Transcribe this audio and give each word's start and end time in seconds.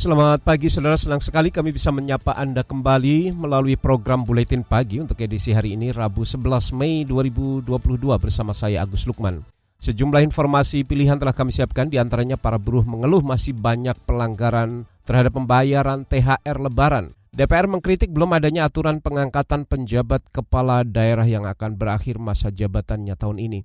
Selamat 0.00 0.40
pagi 0.40 0.72
saudara, 0.72 0.96
senang 0.96 1.20
sekali 1.20 1.52
kami 1.52 1.76
bisa 1.76 1.92
menyapa 1.92 2.32
Anda 2.32 2.64
kembali 2.64 3.36
melalui 3.36 3.76
program 3.76 4.24
Buletin 4.24 4.64
Pagi 4.64 4.96
untuk 4.96 5.20
edisi 5.20 5.52
hari 5.52 5.76
ini 5.76 5.92
Rabu 5.92 6.24
11 6.24 6.72
Mei 6.72 7.04
2022 7.04 7.68
bersama 8.16 8.56
saya 8.56 8.80
Agus 8.80 9.04
Lukman. 9.04 9.44
Sejumlah 9.76 10.24
informasi 10.24 10.88
pilihan 10.88 11.20
telah 11.20 11.36
kami 11.36 11.52
siapkan 11.52 11.92
di 11.92 12.00
antaranya 12.00 12.40
para 12.40 12.56
buruh 12.56 12.80
mengeluh 12.80 13.20
masih 13.20 13.52
banyak 13.52 13.92
pelanggaran 14.08 14.88
terhadap 15.04 15.36
pembayaran 15.36 16.08
THR 16.08 16.56
Lebaran. 16.56 17.12
DPR 17.36 17.68
mengkritik 17.68 18.08
belum 18.08 18.32
adanya 18.32 18.72
aturan 18.72 19.04
pengangkatan 19.04 19.68
penjabat 19.68 20.24
kepala 20.32 20.80
daerah 20.80 21.28
yang 21.28 21.44
akan 21.44 21.76
berakhir 21.76 22.16
masa 22.16 22.48
jabatannya 22.48 23.20
tahun 23.20 23.36
ini. 23.36 23.60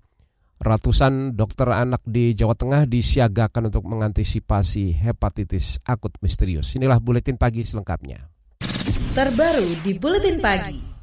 Ratusan 0.55 1.36
dokter 1.36 1.68
anak 1.68 2.00
di 2.08 2.32
Jawa 2.32 2.55
Tengah 2.55 2.88
disiagakan 2.88 3.68
untuk 3.68 3.84
mengantisipasi 3.91 4.96
hepatitis 4.96 5.84
akut 5.84 6.16
misterius. 6.23 6.73
Inilah 6.80 7.04
buletin 7.04 7.36
pagi 7.36 7.68
selengkapnya. 7.68 8.32
Terbaru 9.12 9.84
di 9.84 9.91
buletin 9.99 10.40
pagi. 10.40 10.96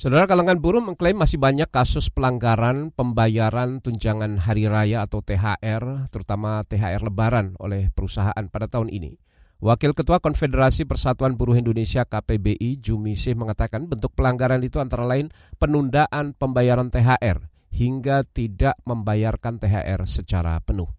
Saudara 0.00 0.24
kalangan 0.24 0.56
buruh 0.62 0.80
mengklaim 0.80 1.18
masih 1.18 1.36
banyak 1.36 1.68
kasus 1.68 2.08
pelanggaran 2.08 2.88
pembayaran 2.94 3.82
tunjangan 3.82 4.38
hari 4.40 4.64
raya 4.64 5.04
atau 5.04 5.20
THR, 5.20 6.08
terutama 6.08 6.64
THR 6.64 7.04
lebaran 7.04 7.58
oleh 7.60 7.90
perusahaan 7.92 8.46
pada 8.48 8.70
tahun 8.70 8.88
ini. 8.88 9.18
Wakil 9.60 9.92
Ketua 9.92 10.24
Konfederasi 10.24 10.88
Persatuan 10.88 11.36
Buruh 11.36 11.52
Indonesia 11.52 12.08
KPBI 12.08 12.80
Jumisih 12.80 13.36
mengatakan 13.36 13.84
bentuk 13.84 14.16
pelanggaran 14.16 14.64
itu 14.64 14.80
antara 14.80 15.04
lain 15.04 15.28
penundaan 15.60 16.32
pembayaran 16.32 16.88
THR, 16.88 17.49
hingga 17.70 18.26
tidak 18.26 18.76
membayarkan 18.84 19.62
THR 19.62 20.02
secara 20.04 20.58
penuh. 20.60 20.90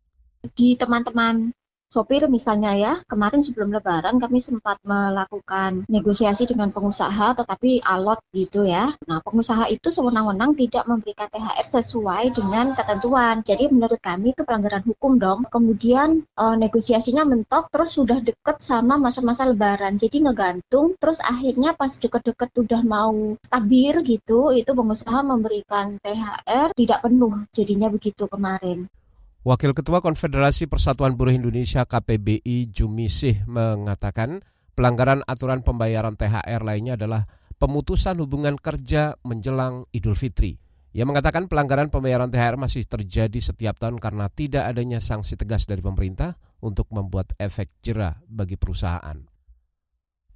Di 0.41 0.73
teman-teman 0.73 1.53
sopir 1.91 2.23
misalnya 2.31 2.71
ya, 2.79 2.93
kemarin 3.03 3.43
sebelum 3.43 3.75
lebaran 3.75 4.15
kami 4.15 4.39
sempat 4.39 4.79
melakukan 4.87 5.83
negosiasi 5.91 6.47
dengan 6.47 6.71
pengusaha 6.71 7.35
tetapi 7.35 7.83
alot 7.83 8.23
gitu 8.31 8.63
ya. 8.63 8.95
Nah, 9.11 9.19
pengusaha 9.19 9.67
itu 9.67 9.91
sewenang-wenang 9.91 10.55
tidak 10.55 10.87
memberikan 10.87 11.27
THR 11.27 11.67
sesuai 11.67 12.31
dengan 12.31 12.71
ketentuan. 12.71 13.43
Jadi 13.43 13.67
menurut 13.67 13.99
kami 13.99 14.31
itu 14.31 14.47
pelanggaran 14.47 14.87
hukum 14.87 15.19
dong. 15.19 15.43
Kemudian 15.51 16.23
e, 16.23 16.45
negosiasinya 16.55 17.27
mentok 17.27 17.67
terus 17.67 17.99
sudah 17.99 18.23
deket 18.23 18.63
sama 18.63 18.95
masa-masa 18.95 19.43
lebaran. 19.43 19.99
Jadi 19.99 20.23
ngegantung 20.23 20.95
terus 20.95 21.19
akhirnya 21.19 21.75
pas 21.75 21.91
deket-deket 21.91 22.55
udah 22.55 22.81
mau 22.87 23.35
stabil 23.43 23.99
gitu, 24.07 24.55
itu 24.55 24.71
pengusaha 24.71 25.19
memberikan 25.27 25.99
THR 25.99 26.71
tidak 26.71 26.99
penuh. 27.03 27.43
Jadinya 27.51 27.91
begitu 27.91 28.23
kemarin. 28.31 28.87
Wakil 29.41 29.73
Ketua 29.73 30.05
Konfederasi 30.05 30.69
Persatuan 30.69 31.17
Buruh 31.17 31.33
Indonesia 31.33 31.81
KPBI 31.81 32.69
Jumisih 32.69 33.41
mengatakan 33.49 34.45
pelanggaran 34.77 35.25
aturan 35.25 35.65
pembayaran 35.65 36.13
THR 36.13 36.61
lainnya 36.61 36.93
adalah 36.93 37.25
pemutusan 37.57 38.21
hubungan 38.21 38.53
kerja 38.61 39.17
menjelang 39.25 39.89
Idul 39.97 40.13
Fitri. 40.13 40.61
Ia 40.93 41.09
mengatakan 41.09 41.49
pelanggaran 41.49 41.89
pembayaran 41.89 42.29
THR 42.29 42.53
masih 42.61 42.85
terjadi 42.85 43.41
setiap 43.41 43.81
tahun 43.81 43.97
karena 43.97 44.29
tidak 44.29 44.69
adanya 44.77 45.01
sanksi 45.01 45.33
tegas 45.33 45.65
dari 45.65 45.81
pemerintah 45.81 46.37
untuk 46.61 46.93
membuat 46.93 47.33
efek 47.41 47.81
jerah 47.81 48.21
bagi 48.29 48.61
perusahaan. 48.61 49.25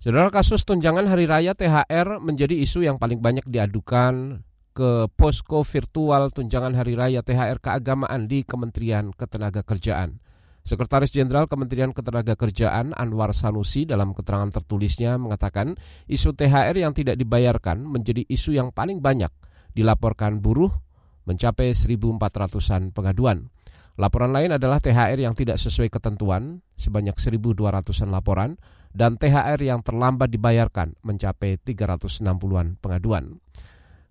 Saudara 0.01 0.33
kasus 0.33 0.65
tunjangan 0.65 1.05
hari 1.05 1.29
raya 1.29 1.53
THR 1.53 2.17
menjadi 2.25 2.57
isu 2.57 2.81
yang 2.81 2.97
paling 2.97 3.21
banyak 3.21 3.45
diadukan 3.45 4.41
ke 4.75 5.07
posko 5.15 5.63
virtual 5.63 6.35
tunjangan 6.35 6.75
hari 6.75 6.99
raya 6.99 7.23
THR 7.23 7.63
keagamaan 7.63 8.27
di 8.27 8.43
Kementerian 8.43 9.15
Ketenagakerjaan. 9.15 10.19
Sekretaris 10.67 11.15
Jenderal 11.15 11.47
Kementerian 11.47 11.95
Ketenagakerjaan 11.95 12.91
Anwar 12.91 13.31
Sanusi 13.31 13.87
dalam 13.87 14.11
keterangan 14.11 14.51
tertulisnya 14.51 15.15
mengatakan 15.15 15.79
isu 16.11 16.35
THR 16.35 16.75
yang 16.75 16.91
tidak 16.91 17.15
dibayarkan 17.15 17.87
menjadi 17.87 18.27
isu 18.27 18.51
yang 18.51 18.75
paling 18.75 18.99
banyak 18.99 19.31
dilaporkan 19.71 20.43
buruh 20.43 20.75
mencapai 21.23 21.71
1.400-an 21.71 22.91
pengaduan. 22.91 23.47
Laporan 23.95 24.35
lain 24.35 24.51
adalah 24.59 24.83
THR 24.83 25.23
yang 25.23 25.39
tidak 25.39 25.55
sesuai 25.55 25.87
ketentuan 25.87 26.59
sebanyak 26.75 27.15
1.200-an 27.15 28.11
laporan 28.11 28.59
dan 28.91 29.15
THR 29.15 29.59
yang 29.63 29.79
terlambat 29.87 30.35
dibayarkan 30.35 30.99
mencapai 30.99 31.63
360-an 31.63 32.75
pengaduan. 32.83 33.39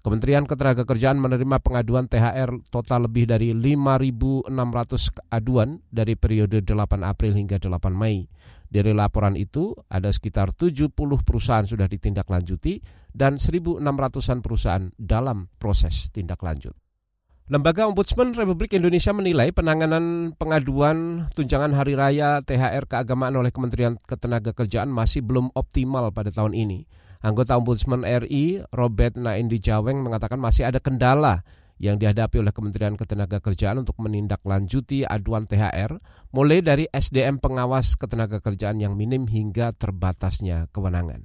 Kementerian 0.05 0.45
Ketenagakerjaan 0.45 1.17
menerima 1.17 1.65
pengaduan 1.65 2.05
THR 2.13 2.69
total 2.69 3.09
lebih 3.09 3.25
dari 3.25 3.57
5.600 3.57 4.53
aduan 5.33 5.81
dari 5.89 6.13
periode 6.13 6.61
8 6.61 7.01
April 7.01 7.33
hingga 7.33 7.57
8 7.57 7.89
Mei. 7.97 8.29
Dari 8.69 8.93
laporan 8.93 9.33
itu, 9.33 9.73
ada 9.89 10.13
sekitar 10.13 10.53
70 10.53 10.93
perusahaan 11.25 11.65
sudah 11.65 11.89
ditindaklanjuti 11.89 12.85
dan 13.17 13.41
1.600-an 13.41 14.45
perusahaan 14.45 14.93
dalam 15.01 15.49
proses 15.57 16.13
tindak 16.13 16.45
lanjut. 16.45 16.77
Lembaga 17.49 17.89
Ombudsman 17.89 18.37
Republik 18.37 18.77
Indonesia 18.77 19.17
menilai 19.17 19.57
penanganan 19.57 20.37
pengaduan 20.37 21.29
tunjangan 21.33 21.73
hari 21.73 21.97
raya 21.97 22.45
THR 22.45 22.85
keagamaan 22.93 23.41
oleh 23.41 23.49
Kementerian 23.49 23.97
Ketenagakerjaan 24.05 24.93
masih 24.93 25.25
belum 25.25 25.49
optimal 25.57 26.13
pada 26.13 26.29
tahun 26.29 26.53
ini. 26.53 26.85
Anggota 27.25 27.57
Ombudsman 27.57 28.05
RI 28.05 28.61
Robert 28.69 29.17
Naindi 29.17 29.57
Jaweng 29.57 30.05
mengatakan 30.05 30.37
masih 30.37 30.69
ada 30.69 30.77
kendala 30.77 31.41
yang 31.81 31.97
dihadapi 31.97 32.37
oleh 32.37 32.53
Kementerian 32.53 33.01
Ketenagakerjaan 33.01 33.81
untuk 33.81 33.97
menindaklanjuti 33.97 35.09
aduan 35.09 35.49
THR, 35.49 35.97
mulai 36.37 36.61
dari 36.61 36.85
SDM 36.85 37.41
pengawas 37.41 37.97
ketenagakerjaan 37.97 38.77
yang 38.77 38.93
minim 38.93 39.25
hingga 39.25 39.73
terbatasnya 39.73 40.69
kewenangan. 40.69 41.25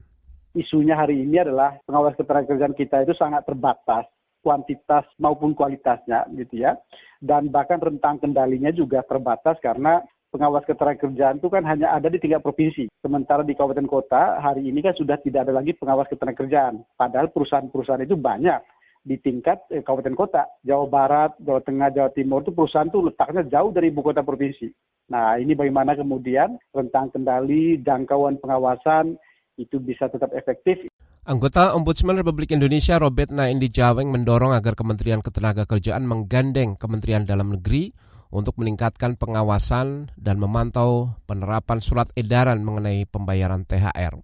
Isunya 0.56 0.96
hari 0.96 1.20
ini 1.20 1.36
adalah 1.36 1.76
pengawas 1.84 2.16
ketenagakerjaan 2.16 2.80
kita 2.80 3.04
itu 3.04 3.12
sangat 3.20 3.44
terbatas, 3.44 4.08
kuantitas 4.40 5.04
maupun 5.20 5.52
kualitasnya 5.52 6.32
gitu 6.32 6.64
ya. 6.64 6.80
Dan 7.20 7.52
bahkan 7.52 7.84
rentang 7.84 8.24
kendalinya 8.24 8.72
juga 8.72 9.04
terbatas 9.04 9.60
karena 9.60 10.00
pengawas 10.30 10.66
ketenagakerjaan 10.66 11.42
itu 11.42 11.50
kan 11.50 11.66
hanya 11.66 11.94
ada 11.94 12.08
di 12.08 12.22
tingkat 12.22 12.42
provinsi. 12.46 12.90
Sementara 13.02 13.42
di 13.42 13.58
kabupaten 13.58 13.90
kota 13.90 14.38
hari 14.42 14.70
ini 14.70 14.82
kan 14.86 14.94
sudah 14.94 15.18
tidak 15.22 15.50
ada 15.50 15.54
lagi 15.58 15.74
pengawas 15.76 16.10
ketenagakerjaan. 16.10 16.86
Padahal 16.96 17.34
perusahaan-perusahaan 17.34 18.06
itu 18.06 18.16
banyak 18.18 18.62
di 19.04 19.18
tingkat 19.18 19.66
eh, 19.74 19.82
kabupaten 19.82 20.16
kota. 20.16 20.44
Jawa 20.62 20.86
Barat, 20.86 21.32
Jawa 21.42 21.62
Tengah, 21.66 21.90
Jawa 21.94 22.10
Timur 22.14 22.46
itu 22.46 22.54
perusahaan 22.54 22.88
itu 22.88 23.02
letaknya 23.02 23.44
jauh 23.50 23.74
dari 23.74 23.90
ibu 23.90 24.02
kota 24.06 24.22
provinsi. 24.22 24.70
Nah 25.10 25.42
ini 25.42 25.58
bagaimana 25.58 25.98
kemudian 25.98 26.62
rentang 26.70 27.10
kendali, 27.10 27.82
jangkauan 27.82 28.38
pengawasan 28.38 29.18
itu 29.58 29.82
bisa 29.82 30.08
tetap 30.08 30.30
efektif. 30.38 30.86
Anggota 31.30 31.76
Ombudsman 31.76 32.18
Republik 32.18 32.56
Indonesia 32.56 32.98
Robert 32.98 33.30
Naindi 33.30 33.70
Jaweng 33.70 34.10
mendorong 34.10 34.56
agar 34.56 34.74
Kementerian 34.74 35.22
Ketenagakerjaan 35.22 36.02
menggandeng 36.02 36.74
Kementerian 36.80 37.28
Dalam 37.28 37.54
Negeri 37.54 37.92
untuk 38.30 38.62
meningkatkan 38.62 39.18
pengawasan 39.18 40.14
dan 40.18 40.38
memantau 40.38 41.18
penerapan 41.26 41.82
surat 41.82 42.08
edaran 42.14 42.62
mengenai 42.62 43.10
pembayaran 43.10 43.66
THR. 43.66 44.22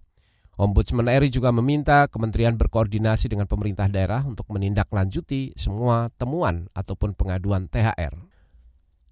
Ombudsman 0.56 1.12
RI 1.12 1.28
juga 1.28 1.52
meminta 1.52 2.08
kementerian 2.08 2.56
berkoordinasi 2.56 3.28
dengan 3.28 3.44
pemerintah 3.44 3.92
daerah 3.92 4.24
untuk 4.24 4.48
menindaklanjuti 4.48 5.52
semua 5.52 6.08
temuan 6.16 6.72
ataupun 6.72 7.12
pengaduan 7.12 7.68
THR. 7.68 8.16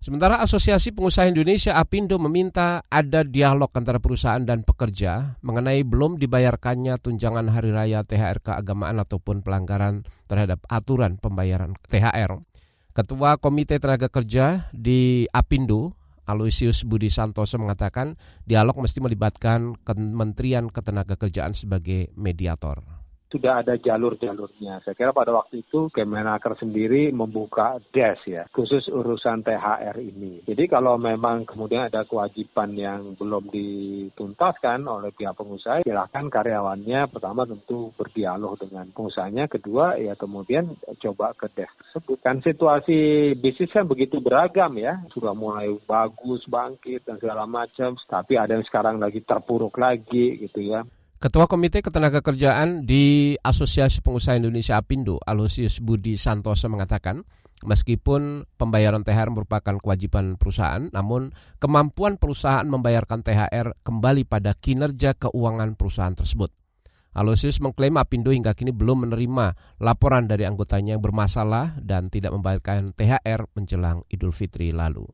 Sementara 0.05 0.41
Asosiasi 0.41 0.93
Pengusaha 0.93 1.29
Indonesia 1.32 1.81
APindo 1.81 2.20
meminta 2.20 2.85
ada 2.93 3.25
dialog 3.25 3.73
antara 3.73 3.97
perusahaan 4.00 4.40
dan 4.40 4.61
pekerja 4.61 5.40
mengenai 5.40 5.81
belum 5.81 6.20
dibayarkannya 6.20 7.00
tunjangan 7.00 7.49
hari 7.49 7.73
raya 7.73 8.05
THR 8.05 8.40
keagamaan 8.44 9.00
ataupun 9.00 9.40
pelanggaran 9.40 10.05
terhadap 10.29 10.61
aturan 10.69 11.17
pembayaran 11.17 11.73
THR. 11.88 12.37
Ketua 12.94 13.43
Komite 13.43 13.75
Tenaga 13.82 14.06
Kerja 14.06 14.70
di 14.70 15.26
Apindo, 15.35 15.99
Aloysius 16.31 16.87
Budi 16.87 17.11
Santoso 17.11 17.58
mengatakan 17.58 18.14
dialog 18.46 18.79
mesti 18.79 19.02
melibatkan 19.02 19.75
Kementerian 19.82 20.70
Ketenagakerjaan 20.70 21.58
sebagai 21.58 22.14
mediator 22.14 22.94
sudah 23.35 23.67
ada 23.67 23.75
jalur-jalurnya. 23.75 24.79
Saya 24.87 24.95
kira 24.95 25.11
pada 25.11 25.35
waktu 25.35 25.67
itu 25.67 25.91
Kemenaker 25.91 26.55
sendiri 26.55 27.11
membuka 27.11 27.83
DES 27.91 28.21
ya, 28.31 28.43
khusus 28.55 28.87
urusan 28.87 29.43
THR 29.43 29.99
ini. 29.99 30.47
Jadi 30.47 30.71
kalau 30.71 30.95
memang 30.95 31.43
kemudian 31.43 31.91
ada 31.91 32.07
kewajiban 32.07 32.71
yang 32.79 33.19
belum 33.19 33.51
dituntaskan 33.51 34.87
oleh 34.87 35.11
pihak 35.11 35.35
pengusaha, 35.35 35.83
silahkan 35.83 36.31
karyawannya 36.31 37.11
pertama 37.11 37.43
tentu 37.43 37.91
berdialog 37.99 38.55
dengan 38.63 38.87
pengusahanya, 38.95 39.51
kedua 39.51 39.99
ya 39.99 40.15
kemudian 40.15 40.79
coba 41.03 41.35
ke 41.35 41.51
DES 41.51 41.73
tersebut. 41.83 42.23
Kan 42.23 42.39
situasi 42.47 43.35
bisnis 43.35 43.75
kan 43.75 43.91
begitu 43.91 44.23
beragam 44.23 44.79
ya, 44.79 45.03
sudah 45.11 45.35
mulai 45.35 45.75
bagus, 45.83 46.47
bangkit 46.47 47.03
dan 47.03 47.19
segala 47.19 47.51
macam, 47.51 47.99
tapi 48.07 48.39
ada 48.39 48.55
yang 48.55 48.67
sekarang 48.71 49.03
lagi 49.03 49.19
terpuruk 49.27 49.75
lagi 49.75 50.39
gitu 50.39 50.63
ya. 50.63 50.87
Ketua 51.25 51.49
Komite 51.49 51.81
Ketenagakerjaan 51.81 52.85
di 52.85 53.32
Asosiasi 53.41 54.05
Pengusaha 54.05 54.37
Indonesia 54.37 54.76
Apindo, 54.76 55.17
Alosius 55.25 55.81
Budi 55.81 56.21
Santoso 56.21 56.69
mengatakan, 56.69 57.25
meskipun 57.65 58.44
pembayaran 58.61 59.09
THR 59.09 59.32
merupakan 59.32 59.81
kewajiban 59.81 60.37
perusahaan, 60.37 60.93
namun 60.93 61.32
kemampuan 61.65 62.21
perusahaan 62.21 62.69
membayarkan 62.69 63.25
THR 63.25 63.73
kembali 63.81 64.29
pada 64.29 64.53
kinerja 64.53 65.17
keuangan 65.17 65.81
perusahaan 65.81 66.12
tersebut. 66.12 66.53
Alosius 67.17 67.56
mengklaim 67.65 67.97
Apindo 67.97 68.29
hingga 68.29 68.53
kini 68.53 68.76
belum 68.76 69.09
menerima 69.09 69.81
laporan 69.81 70.29
dari 70.29 70.44
anggotanya 70.44 70.93
yang 70.93 71.05
bermasalah 71.09 71.81
dan 71.81 72.12
tidak 72.12 72.37
membayarkan 72.37 72.93
THR 72.93 73.49
menjelang 73.56 74.05
Idul 74.12 74.37
Fitri 74.37 74.76
lalu. 74.76 75.09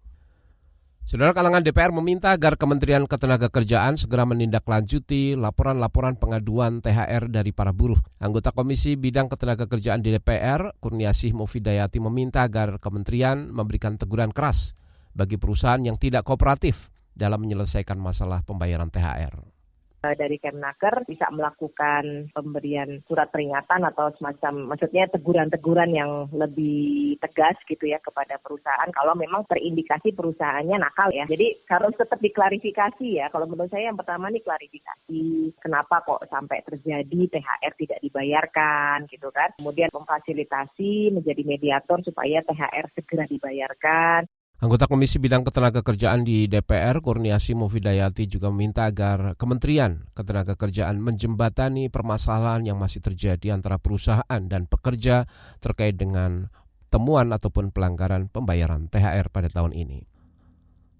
Saudara 1.10 1.34
kalangan 1.34 1.66
DPR 1.66 1.90
meminta 1.90 2.30
agar 2.30 2.54
Kementerian 2.54 3.02
Ketenagakerjaan 3.02 3.98
segera 3.98 4.22
menindaklanjuti 4.30 5.34
laporan-laporan 5.34 6.14
pengaduan 6.14 6.78
THR 6.78 7.26
dari 7.26 7.50
para 7.50 7.74
buruh. 7.74 7.98
Anggota 8.22 8.54
Komisi 8.54 8.94
Bidang 8.94 9.26
Ketenagakerjaan 9.26 10.06
di 10.06 10.14
DPR, 10.14 10.70
Kurniasih 10.78 11.34
Mufidayati 11.34 11.98
meminta 11.98 12.46
agar 12.46 12.78
kementerian 12.78 13.50
memberikan 13.50 13.98
teguran 13.98 14.30
keras 14.30 14.78
bagi 15.10 15.34
perusahaan 15.34 15.82
yang 15.82 15.98
tidak 15.98 16.22
kooperatif 16.22 16.94
dalam 17.10 17.42
menyelesaikan 17.42 17.98
masalah 17.98 18.46
pembayaran 18.46 18.94
THR. 18.94 19.59
Eh, 20.00 20.16
dari 20.16 20.40
Kemnaker 20.40 21.04
bisa 21.04 21.28
melakukan 21.28 22.32
pemberian 22.32 23.04
surat 23.04 23.28
peringatan 23.28 23.84
atau 23.84 24.08
semacam 24.16 24.72
maksudnya 24.72 25.04
teguran-teguran 25.12 25.92
yang 25.92 26.24
lebih 26.32 27.20
tegas 27.20 27.60
gitu 27.68 27.84
ya 27.84 28.00
kepada 28.00 28.40
perusahaan 28.40 28.88
kalau 28.96 29.12
memang 29.12 29.44
terindikasi 29.44 30.16
perusahaannya 30.16 30.80
nakal 30.80 31.12
ya. 31.12 31.28
Jadi 31.28 31.68
harus 31.68 31.92
tetap 32.00 32.16
diklarifikasi 32.16 33.20
ya. 33.20 33.28
Kalau 33.28 33.44
menurut 33.44 33.68
saya 33.68 33.92
yang 33.92 34.00
pertama 34.00 34.32
nih 34.32 34.40
klarifikasi 34.40 35.52
kenapa 35.60 36.00
kok 36.00 36.24
sampai 36.32 36.64
terjadi 36.64 37.20
THR 37.36 37.72
tidak 37.76 38.00
dibayarkan 38.00 39.04
gitu 39.12 39.28
kan. 39.28 39.52
Kemudian 39.60 39.92
memfasilitasi 39.92 41.12
menjadi 41.12 41.44
mediator 41.44 42.00
supaya 42.00 42.40
THR 42.48 42.88
segera 42.96 43.28
dibayarkan. 43.28 44.24
Anggota 44.60 44.84
Komisi 44.84 45.16
Bidang 45.16 45.40
Ketenagakerjaan 45.40 46.20
di 46.20 46.44
DPR, 46.44 47.00
Kurniasi 47.00 47.56
Mufidayati 47.56 48.28
juga 48.28 48.52
meminta 48.52 48.84
agar 48.84 49.32
Kementerian 49.40 50.04
Ketenagakerjaan 50.12 51.00
menjembatani 51.00 51.88
permasalahan 51.88 52.68
yang 52.68 52.76
masih 52.76 53.00
terjadi 53.00 53.56
antara 53.56 53.80
perusahaan 53.80 54.28
dan 54.28 54.68
pekerja 54.68 55.24
terkait 55.64 55.96
dengan 55.96 56.52
temuan 56.92 57.32
ataupun 57.32 57.72
pelanggaran 57.72 58.28
pembayaran 58.28 58.92
THR 58.92 59.32
pada 59.32 59.48
tahun 59.48 59.72
ini. 59.72 60.04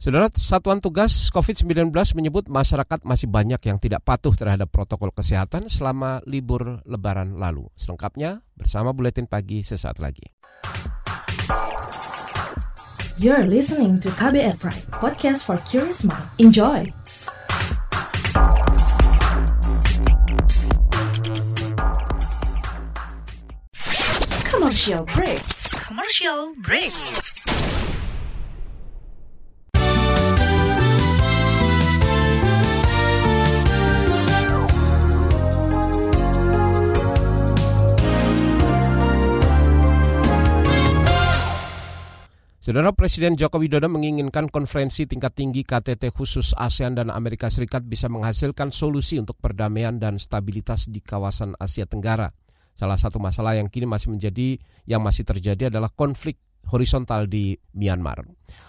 Saudara 0.00 0.32
Satuan 0.32 0.80
Tugas 0.80 1.28
COVID-19 1.28 1.92
menyebut 2.16 2.48
masyarakat 2.48 3.04
masih 3.04 3.28
banyak 3.28 3.60
yang 3.60 3.76
tidak 3.76 4.00
patuh 4.08 4.32
terhadap 4.32 4.72
protokol 4.72 5.12
kesehatan 5.12 5.68
selama 5.68 6.24
libur 6.24 6.80
lebaran 6.88 7.36
lalu. 7.36 7.68
Selengkapnya 7.76 8.40
bersama 8.56 8.96
Buletin 8.96 9.28
Pagi 9.28 9.60
sesaat 9.60 10.00
lagi. 10.00 10.24
You're 13.20 13.44
listening 13.46 14.00
to 14.00 14.08
KBR 14.08 14.58
Pride, 14.58 14.86
podcast 14.96 15.44
for 15.44 15.58
curious 15.68 16.04
mind. 16.04 16.24
Enjoy! 16.38 16.90
Commercial 24.48 25.04
break. 25.04 25.42
Commercial 25.84 26.54
break. 26.64 26.92
Saudara 42.70 42.94
Presiden 42.94 43.34
Joko 43.34 43.58
Widodo 43.58 43.90
menginginkan 43.90 44.46
konferensi 44.46 45.02
tingkat 45.02 45.34
tinggi 45.34 45.66
KTT 45.66 46.14
khusus 46.14 46.54
ASEAN 46.54 46.94
dan 46.94 47.10
Amerika 47.10 47.50
Serikat 47.50 47.82
bisa 47.82 48.06
menghasilkan 48.06 48.70
solusi 48.70 49.18
untuk 49.18 49.34
perdamaian 49.42 49.98
dan 49.98 50.22
stabilitas 50.22 50.86
di 50.86 51.02
kawasan 51.02 51.58
Asia 51.58 51.82
Tenggara. 51.82 52.30
Salah 52.78 52.94
satu 52.94 53.18
masalah 53.18 53.58
yang 53.58 53.66
kini 53.66 53.90
masih 53.90 54.14
menjadi 54.14 54.54
yang 54.86 55.02
masih 55.02 55.26
terjadi 55.26 55.66
adalah 55.66 55.90
konflik 55.90 56.38
horizontal 56.70 57.26
di 57.26 57.58
Myanmar. 57.74 58.22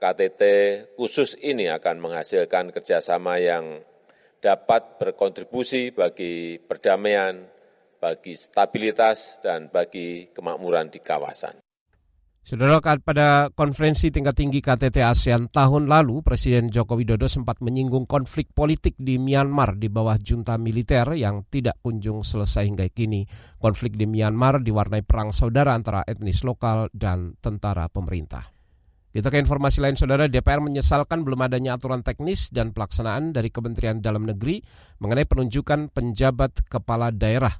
KTT 0.00 0.42
khusus 0.96 1.36
ini 1.44 1.68
akan 1.68 2.00
menghasilkan 2.00 2.72
kerjasama 2.72 3.36
yang 3.36 3.84
dapat 4.40 4.96
berkontribusi 4.96 5.92
bagi 5.92 6.56
perdamaian, 6.56 7.44
bagi 8.00 8.32
stabilitas, 8.32 9.44
dan 9.44 9.68
bagi 9.68 10.32
kemakmuran 10.32 10.88
di 10.88 11.04
kawasan. 11.04 11.60
Saudara, 12.50 12.82
pada 12.82 13.46
konferensi 13.54 14.10
tingkat 14.10 14.34
tinggi 14.34 14.58
KTT 14.58 15.06
ASEAN 15.06 15.54
tahun 15.54 15.86
lalu, 15.86 16.18
Presiden 16.26 16.66
Joko 16.66 16.98
Widodo 16.98 17.30
sempat 17.30 17.62
menyinggung 17.62 18.10
konflik 18.10 18.50
politik 18.50 18.98
di 18.98 19.22
Myanmar 19.22 19.78
di 19.78 19.86
bawah 19.86 20.18
junta 20.18 20.58
militer 20.58 21.06
yang 21.14 21.46
tidak 21.46 21.78
kunjung 21.78 22.26
selesai 22.26 22.66
hingga 22.66 22.90
kini. 22.90 23.22
Konflik 23.62 23.94
di 23.94 24.10
Myanmar 24.10 24.66
diwarnai 24.66 25.06
perang 25.06 25.30
saudara 25.30 25.78
antara 25.78 26.02
etnis 26.02 26.42
lokal 26.42 26.90
dan 26.90 27.38
tentara 27.38 27.86
pemerintah. 27.86 28.42
Kita 29.14 29.30
ke 29.30 29.38
informasi 29.38 29.78
lain, 29.86 29.94
Saudara. 29.94 30.26
DPR 30.26 30.58
menyesalkan 30.58 31.22
belum 31.22 31.46
adanya 31.46 31.78
aturan 31.78 32.02
teknis 32.02 32.50
dan 32.50 32.74
pelaksanaan 32.74 33.30
dari 33.30 33.54
Kementerian 33.54 34.02
Dalam 34.02 34.26
Negeri 34.26 34.58
mengenai 34.98 35.22
penunjukan 35.22 35.94
penjabat 35.94 36.66
kepala 36.66 37.14
daerah 37.14 37.54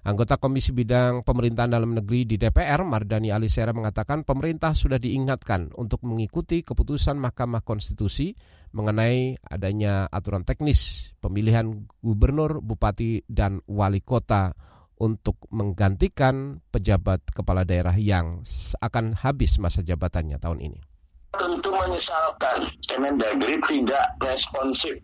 Anggota 0.00 0.40
Komisi 0.40 0.72
Bidang 0.72 1.20
Pemerintahan 1.28 1.76
Dalam 1.76 1.92
Negeri 1.92 2.24
di 2.24 2.40
DPR, 2.40 2.80
Mardani 2.88 3.28
Alisera 3.28 3.76
mengatakan 3.76 4.24
pemerintah 4.24 4.72
sudah 4.72 4.96
diingatkan 4.96 5.76
untuk 5.76 6.00
mengikuti 6.08 6.64
keputusan 6.64 7.20
Mahkamah 7.20 7.60
Konstitusi 7.60 8.32
mengenai 8.72 9.36
adanya 9.44 10.08
aturan 10.08 10.48
teknis 10.48 11.12
pemilihan 11.20 11.84
gubernur, 12.00 12.64
bupati, 12.64 13.28
dan 13.28 13.60
wali 13.68 14.00
kota 14.00 14.56
untuk 14.96 15.36
menggantikan 15.52 16.64
pejabat 16.72 17.20
kepala 17.28 17.68
daerah 17.68 17.96
yang 18.00 18.40
akan 18.80 19.12
habis 19.20 19.60
masa 19.60 19.84
jabatannya 19.84 20.40
tahun 20.40 20.64
ini 20.64 20.89
tentu 21.38 21.70
menyesalkan 21.70 22.66
Kemendagri 22.90 23.56
tidak 23.70 24.06
responsif 24.18 24.98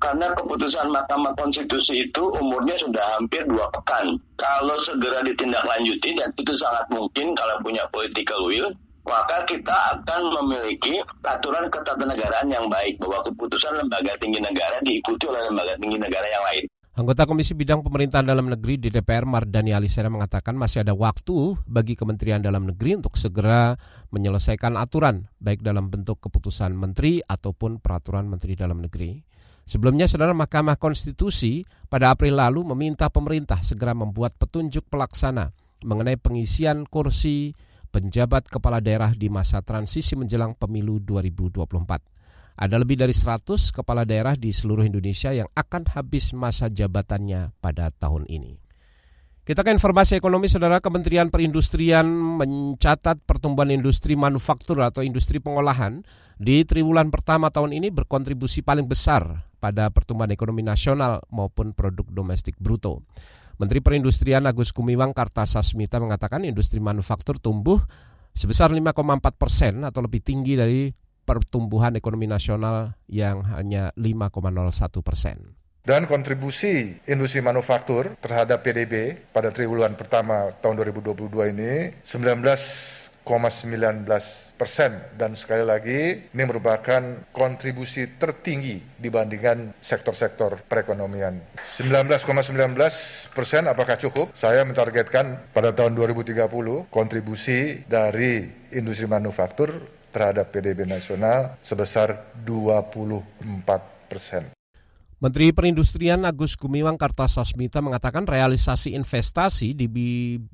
karena 0.00 0.32
keputusan 0.32 0.88
Mahkamah 0.88 1.36
Konstitusi 1.36 2.08
itu 2.08 2.22
umurnya 2.40 2.72
sudah 2.80 3.04
hampir 3.20 3.44
dua 3.44 3.68
pekan. 3.68 4.16
Kalau 4.40 4.76
segera 4.80 5.20
ditindaklanjuti 5.20 6.16
dan 6.16 6.32
itu 6.32 6.56
sangat 6.56 6.88
mungkin 6.88 7.36
kalau 7.36 7.60
punya 7.60 7.84
political 7.92 8.40
will, 8.48 8.72
maka 9.04 9.44
kita 9.44 9.76
akan 9.92 10.32
memiliki 10.40 11.04
aturan 11.28 11.68
ketatanegaraan 11.68 12.48
yang 12.48 12.64
baik 12.72 12.96
bahwa 12.96 13.20
keputusan 13.28 13.76
lembaga 13.76 14.16
tinggi 14.16 14.40
negara 14.40 14.80
diikuti 14.80 15.28
oleh 15.28 15.44
lembaga 15.52 15.76
tinggi 15.76 16.00
negara 16.00 16.24
yang 16.24 16.44
lain. 16.48 16.64
Anggota 17.00 17.24
Komisi 17.24 17.56
Bidang 17.56 17.80
Pemerintahan 17.80 18.28
Dalam 18.28 18.52
Negeri 18.52 18.76
di 18.76 18.92
DPR 18.92 19.24
Mardani 19.24 19.72
Alisera 19.72 20.12
mengatakan 20.12 20.52
masih 20.52 20.84
ada 20.84 20.92
waktu 20.92 21.56
bagi 21.64 21.96
Kementerian 21.96 22.44
Dalam 22.44 22.68
Negeri 22.68 23.00
untuk 23.00 23.16
segera 23.16 23.72
menyelesaikan 24.12 24.76
aturan 24.76 25.24
baik 25.40 25.64
dalam 25.64 25.88
bentuk 25.88 26.20
keputusan 26.20 26.76
menteri 26.76 27.24
ataupun 27.24 27.80
peraturan 27.80 28.28
menteri 28.28 28.52
dalam 28.52 28.84
negeri. 28.84 29.16
Sebelumnya 29.64 30.12
Saudara 30.12 30.36
Mahkamah 30.36 30.76
Konstitusi 30.76 31.64
pada 31.88 32.12
April 32.12 32.36
lalu 32.36 32.68
meminta 32.76 33.08
pemerintah 33.08 33.64
segera 33.64 33.96
membuat 33.96 34.36
petunjuk 34.36 34.84
pelaksana 34.92 35.56
mengenai 35.80 36.20
pengisian 36.20 36.84
kursi 36.84 37.56
penjabat 37.88 38.44
kepala 38.52 38.84
daerah 38.84 39.16
di 39.16 39.32
masa 39.32 39.64
transisi 39.64 40.20
menjelang 40.20 40.52
pemilu 40.52 41.00
2024. 41.00 42.19
Ada 42.60 42.76
lebih 42.76 43.00
dari 43.00 43.16
100 43.16 43.72
kepala 43.72 44.04
daerah 44.04 44.36
di 44.36 44.52
seluruh 44.52 44.84
Indonesia 44.84 45.32
yang 45.32 45.48
akan 45.56 45.96
habis 45.96 46.36
masa 46.36 46.68
jabatannya 46.68 47.56
pada 47.56 47.88
tahun 47.88 48.28
ini. 48.28 48.60
Kita 49.40 49.64
ke 49.64 49.72
informasi 49.72 50.20
ekonomi, 50.20 50.44
Saudara 50.44 50.84
Kementerian 50.84 51.32
Perindustrian 51.32 52.04
mencatat 52.04 53.24
pertumbuhan 53.24 53.72
industri 53.72 54.12
manufaktur 54.12 54.84
atau 54.84 55.00
industri 55.00 55.40
pengolahan 55.40 56.04
di 56.36 56.60
triwulan 56.68 57.08
pertama 57.08 57.48
tahun 57.48 57.72
ini 57.72 57.88
berkontribusi 57.96 58.60
paling 58.60 58.84
besar 58.84 59.48
pada 59.56 59.88
pertumbuhan 59.88 60.28
ekonomi 60.28 60.60
nasional 60.60 61.24
maupun 61.32 61.72
produk 61.72 62.04
domestik 62.12 62.60
bruto. 62.60 63.08
Menteri 63.56 63.80
Perindustrian 63.80 64.44
Agus 64.44 64.76
Gumiwang 64.76 65.16
Kartasasmita 65.16 65.96
mengatakan 65.96 66.44
industri 66.44 66.76
manufaktur 66.76 67.40
tumbuh 67.40 67.80
sebesar 68.36 68.68
5,4 68.68 68.92
persen 69.34 69.80
atau 69.88 70.04
lebih 70.04 70.20
tinggi 70.20 70.54
dari 70.60 70.92
pertumbuhan 71.30 71.94
ekonomi 71.94 72.26
nasional 72.26 72.98
yang 73.06 73.46
hanya 73.54 73.94
5,01 73.94 74.98
persen. 75.06 75.54
Dan 75.86 76.10
kontribusi 76.10 76.98
industri 77.06 77.38
manufaktur 77.38 78.18
terhadap 78.18 78.66
PDB 78.66 79.14
pada 79.30 79.54
triwulan 79.54 79.94
pertama 79.94 80.50
tahun 80.58 80.82
2022 80.82 81.54
ini 81.54 81.94
19,19 82.02 83.24
persen 84.58 84.90
dan 85.16 85.38
sekali 85.38 85.64
lagi 85.64 86.28
ini 86.34 86.42
merupakan 86.44 87.00
kontribusi 87.32 88.18
tertinggi 88.18 88.82
dibandingkan 89.00 89.72
sektor-sektor 89.80 90.60
perekonomian. 90.66 91.38
19,19 91.78 92.76
persen 93.32 93.64
apakah 93.70 93.96
cukup? 93.96 94.34
Saya 94.34 94.66
mentargetkan 94.66 95.54
pada 95.54 95.72
tahun 95.72 95.96
2030 95.96 96.90
kontribusi 96.92 97.86
dari 97.88 98.44
industri 98.74 99.08
manufaktur 99.08 99.99
terhadap 100.10 100.50
PDB 100.50 100.86
nasional 100.86 101.56
sebesar 101.62 102.34
24 102.46 104.10
persen. 104.10 104.50
Menteri 105.20 105.52
Perindustrian 105.52 106.24
Agus 106.24 106.56
Gumiwang 106.56 106.96
Kartasasmita 106.96 107.84
mengatakan 107.84 108.24
realisasi 108.24 108.96
investasi 108.96 109.76
di 109.76 109.86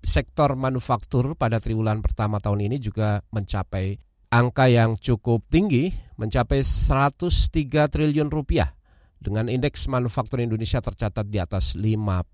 sektor 0.03 0.59
manufaktur 0.59 1.39
pada 1.39 1.63
triwulan 1.63 2.03
pertama 2.03 2.43
tahun 2.43 2.67
ini 2.67 2.83
juga 2.83 3.23
mencapai 3.31 4.03
angka 4.27 4.67
yang 4.67 4.99
cukup 4.99 5.47
tinggi, 5.47 5.95
mencapai 6.19 6.67
103 6.67 7.87
triliun 7.87 8.27
rupiah 8.27 8.75
dengan 9.23 9.47
indeks 9.47 9.87
manufaktur 9.87 10.43
Indonesia 10.43 10.83
tercatat 10.83 11.31
di 11.31 11.39
atas 11.39 11.79
50 11.79 12.27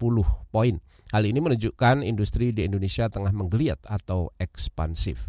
poin. 0.48 0.80
Hal 1.12 1.28
ini 1.28 1.36
menunjukkan 1.36 2.00
industri 2.00 2.56
di 2.56 2.64
Indonesia 2.64 3.12
tengah 3.12 3.36
menggeliat 3.36 3.84
atau 3.84 4.32
ekspansif. 4.40 5.28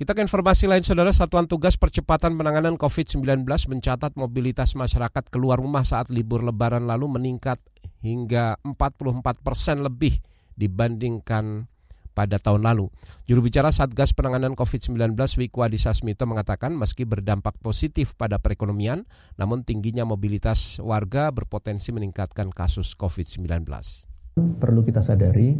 Kita 0.00 0.16
ke 0.16 0.24
informasi 0.24 0.64
lain, 0.64 0.80
Saudara. 0.80 1.12
Satuan 1.12 1.44
Tugas 1.44 1.76
Percepatan 1.76 2.32
Penanganan 2.40 2.80
COVID-19 2.80 3.44
mencatat 3.44 4.16
mobilitas 4.16 4.72
masyarakat 4.72 5.28
keluar 5.28 5.60
rumah 5.60 5.84
saat 5.84 6.08
libur 6.08 6.40
lebaran 6.40 6.88
lalu 6.88 7.20
meningkat 7.20 7.60
hingga 8.00 8.56
44 8.64 9.20
persen 9.44 9.84
lebih 9.84 10.16
dibandingkan 10.56 11.68
pada 12.16 12.40
tahun 12.40 12.64
lalu. 12.64 12.88
Juru 13.28 13.44
bicara 13.44 13.76
Satgas 13.76 14.16
Penanganan 14.16 14.56
COVID-19 14.56 15.12
Wiku 15.36 15.68
Adhisa 15.68 15.92
Smito 15.92 16.24
mengatakan 16.24 16.72
meski 16.72 17.04
berdampak 17.04 17.60
positif 17.60 18.16
pada 18.16 18.40
perekonomian, 18.40 19.04
namun 19.36 19.68
tingginya 19.68 20.08
mobilitas 20.08 20.80
warga 20.80 21.28
berpotensi 21.28 21.92
meningkatkan 21.92 22.48
kasus 22.56 22.96
COVID-19. 22.96 23.68
Perlu 24.38 24.86
kita 24.86 25.02
sadari, 25.02 25.58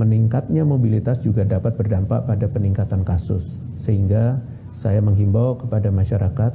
meningkatnya 0.00 0.64
mobilitas 0.64 1.20
juga 1.20 1.44
dapat 1.44 1.76
berdampak 1.76 2.24
pada 2.24 2.48
peningkatan 2.48 3.04
kasus. 3.04 3.60
Sehingga 3.76 4.40
saya 4.72 5.04
menghimbau 5.04 5.60
kepada 5.60 5.92
masyarakat 5.92 6.52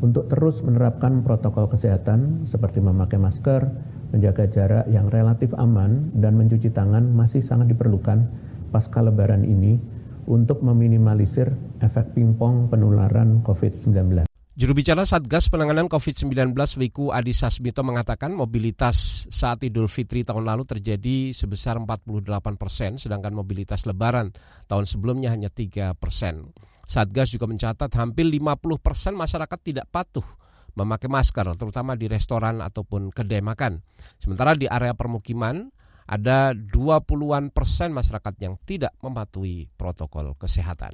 untuk 0.00 0.30
terus 0.30 0.62
menerapkan 0.62 1.20
protokol 1.26 1.66
kesehatan 1.66 2.46
seperti 2.46 2.78
memakai 2.78 3.18
masker, 3.18 3.66
menjaga 4.14 4.46
jarak 4.46 4.84
yang 4.88 5.10
relatif 5.10 5.50
aman, 5.58 6.14
dan 6.14 6.38
mencuci 6.38 6.70
tangan 6.70 7.10
masih 7.10 7.42
sangat 7.42 7.74
diperlukan 7.74 8.30
pasca 8.70 9.02
lebaran 9.02 9.42
ini 9.42 9.82
untuk 10.30 10.62
meminimalisir 10.62 11.50
efek 11.82 12.14
pingpong 12.14 12.70
penularan 12.70 13.42
COVID-19. 13.42 14.29
Juru 14.60 14.76
bicara 14.76 15.08
Satgas 15.08 15.48
Penanganan 15.48 15.88
COVID-19 15.88 16.52
Wiku 16.52 17.16
Adhisa 17.16 17.48
Smito 17.48 17.80
mengatakan 17.80 18.36
mobilitas 18.36 19.24
saat 19.32 19.64
Idul 19.64 19.88
Fitri 19.88 20.20
tahun 20.20 20.44
lalu 20.44 20.68
terjadi 20.68 21.32
sebesar 21.32 21.80
48 21.80 22.60
persen, 22.60 23.00
sedangkan 23.00 23.32
mobilitas 23.32 23.88
Lebaran 23.88 24.36
tahun 24.68 24.84
sebelumnya 24.84 25.32
hanya 25.32 25.48
3 25.48 25.96
persen. 25.96 26.52
Satgas 26.84 27.32
juga 27.32 27.48
mencatat 27.48 27.88
hampir 27.96 28.28
50 28.28 28.60
persen 28.84 29.16
masyarakat 29.16 29.58
tidak 29.64 29.88
patuh 29.88 30.28
memakai 30.76 31.08
masker, 31.08 31.56
terutama 31.56 31.96
di 31.96 32.04
restoran 32.12 32.60
ataupun 32.60 33.16
kedai 33.16 33.40
makan. 33.40 33.80
Sementara 34.20 34.52
di 34.52 34.68
area 34.68 34.92
permukiman 34.92 35.72
ada 36.04 36.52
20-an 36.52 37.48
persen 37.48 37.96
masyarakat 37.96 38.34
yang 38.44 38.60
tidak 38.68 38.92
mematuhi 39.00 39.72
protokol 39.72 40.36
kesehatan. 40.36 40.92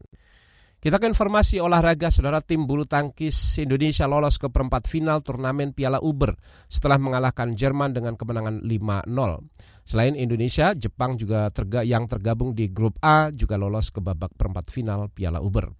Kita 0.76 1.00
ke 1.00 1.08
informasi 1.08 1.56
olahraga, 1.56 2.12
saudara 2.12 2.44
tim 2.44 2.68
bulu 2.68 2.84
tangkis 2.84 3.32
Indonesia 3.56 4.04
lolos 4.04 4.36
ke 4.36 4.52
perempat 4.52 4.84
final 4.84 5.24
turnamen 5.24 5.72
Piala 5.72 6.04
Uber 6.04 6.36
setelah 6.68 7.00
mengalahkan 7.00 7.56
Jerman 7.56 7.96
dengan 7.96 8.12
kemenangan 8.12 8.60
5-0. 8.60 9.08
Selain 9.88 10.12
Indonesia, 10.12 10.76
Jepang 10.76 11.16
juga 11.16 11.48
terga 11.48 11.80
yang 11.80 12.04
tergabung 12.04 12.52
di 12.52 12.68
grup 12.68 13.00
A 13.00 13.32
juga 13.32 13.56
lolos 13.56 13.88
ke 13.88 14.04
babak 14.04 14.36
perempat 14.36 14.68
final 14.68 15.08
Piala 15.08 15.40
Uber. 15.40 15.72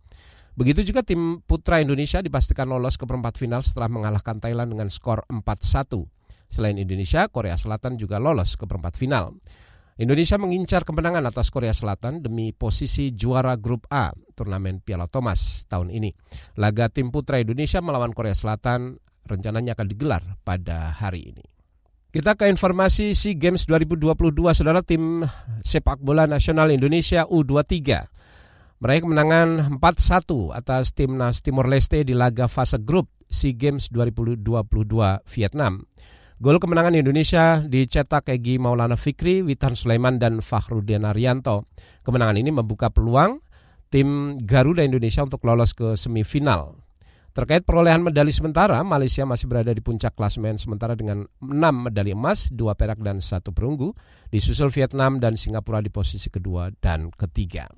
Begitu 0.57 0.89
juga 0.89 1.05
tim 1.05 1.45
putra 1.45 1.85
Indonesia 1.85 2.25
dipastikan 2.25 2.65
lolos 2.65 2.97
ke 2.97 3.05
perempat 3.05 3.37
final 3.37 3.61
setelah 3.61 3.93
mengalahkan 3.93 4.41
Thailand 4.41 4.73
dengan 4.73 4.89
skor 4.89 5.29
4-1. 5.29 6.09
Selain 6.49 6.81
Indonesia, 6.81 7.29
Korea 7.29 7.61
Selatan 7.61 8.01
juga 8.01 8.17
lolos 8.17 8.57
ke 8.57 8.65
perempat 8.65 8.97
final. 8.97 9.37
Indonesia 9.97 10.37
mengincar 10.37 10.85
kemenangan 10.85 11.25
atas 11.25 11.49
Korea 11.49 11.73
Selatan 11.73 12.21
demi 12.21 12.53
posisi 12.53 13.17
juara 13.17 13.57
grup 13.57 13.89
A 13.89 14.13
turnamen 14.37 14.85
Piala 14.85 15.09
Thomas 15.09 15.65
tahun 15.73 15.89
ini. 15.89 16.13
Laga 16.61 16.93
tim 16.93 17.09
putra 17.09 17.41
Indonesia 17.41 17.81
melawan 17.81 18.13
Korea 18.13 18.37
Selatan 18.37 19.01
rencananya 19.25 19.73
akan 19.73 19.89
digelar 19.89 20.23
pada 20.45 20.93
hari 20.93 21.33
ini. 21.33 21.45
Kita 22.13 22.37
ke 22.37 22.45
informasi 22.49 23.17
SEA 23.17 23.41
Games 23.41 23.65
2022, 23.65 24.53
saudara 24.53 24.85
tim 24.85 25.25
sepak 25.65 26.01
bola 26.05 26.29
nasional 26.29 26.69
Indonesia 26.73 27.25
U23 27.25 27.81
meraih 28.77 29.01
kemenangan 29.01 29.81
4-1 29.81 30.53
atas 30.53 30.93
timnas 30.93 31.41
Timor 31.41 31.73
Leste 31.73 32.05
di 32.05 32.13
laga 32.13 32.45
fase 32.45 32.77
grup 32.85 33.09
SEA 33.33 33.57
Games 33.57 33.89
2022 33.89 34.45
Vietnam. 35.25 35.89
Gol 36.37 36.61
kemenangan 36.61 36.93
Indonesia 36.93 37.65
dicetak 37.65 38.29
Egi 38.29 38.61
Maulana 38.61 39.01
Fikri, 39.01 39.41
Witan 39.41 39.73
Sulaiman, 39.73 40.21
dan 40.21 40.45
Fahrudin 40.45 41.09
Arianto. 41.09 41.65
Kemenangan 42.05 42.37
ini 42.37 42.53
membuka 42.53 42.93
peluang 42.93 43.41
tim 43.89 44.37
Garuda 44.45 44.85
Indonesia 44.85 45.25
untuk 45.25 45.41
lolos 45.49 45.73
ke 45.73 45.97
semifinal. 45.97 46.77
Terkait 47.33 47.65
perolehan 47.65 48.05
medali 48.05 48.33
sementara, 48.33 48.81
Malaysia 48.85 49.25
masih 49.25 49.49
berada 49.49 49.73
di 49.73 49.81
puncak 49.81 50.13
klasmen 50.13 50.61
sementara 50.61 50.93
dengan 50.93 51.25
6 51.41 51.89
medali 51.89 52.13
emas, 52.13 52.53
2 52.53 52.73
perak 52.77 53.01
dan 53.01 53.25
1 53.25 53.53
perunggu, 53.53 53.97
disusul 54.29 54.69
Vietnam 54.69 55.17
dan 55.21 55.41
Singapura 55.41 55.81
di 55.81 55.89
posisi 55.89 56.29
kedua 56.29 56.69
dan 56.81 57.13
ketiga. 57.13 57.69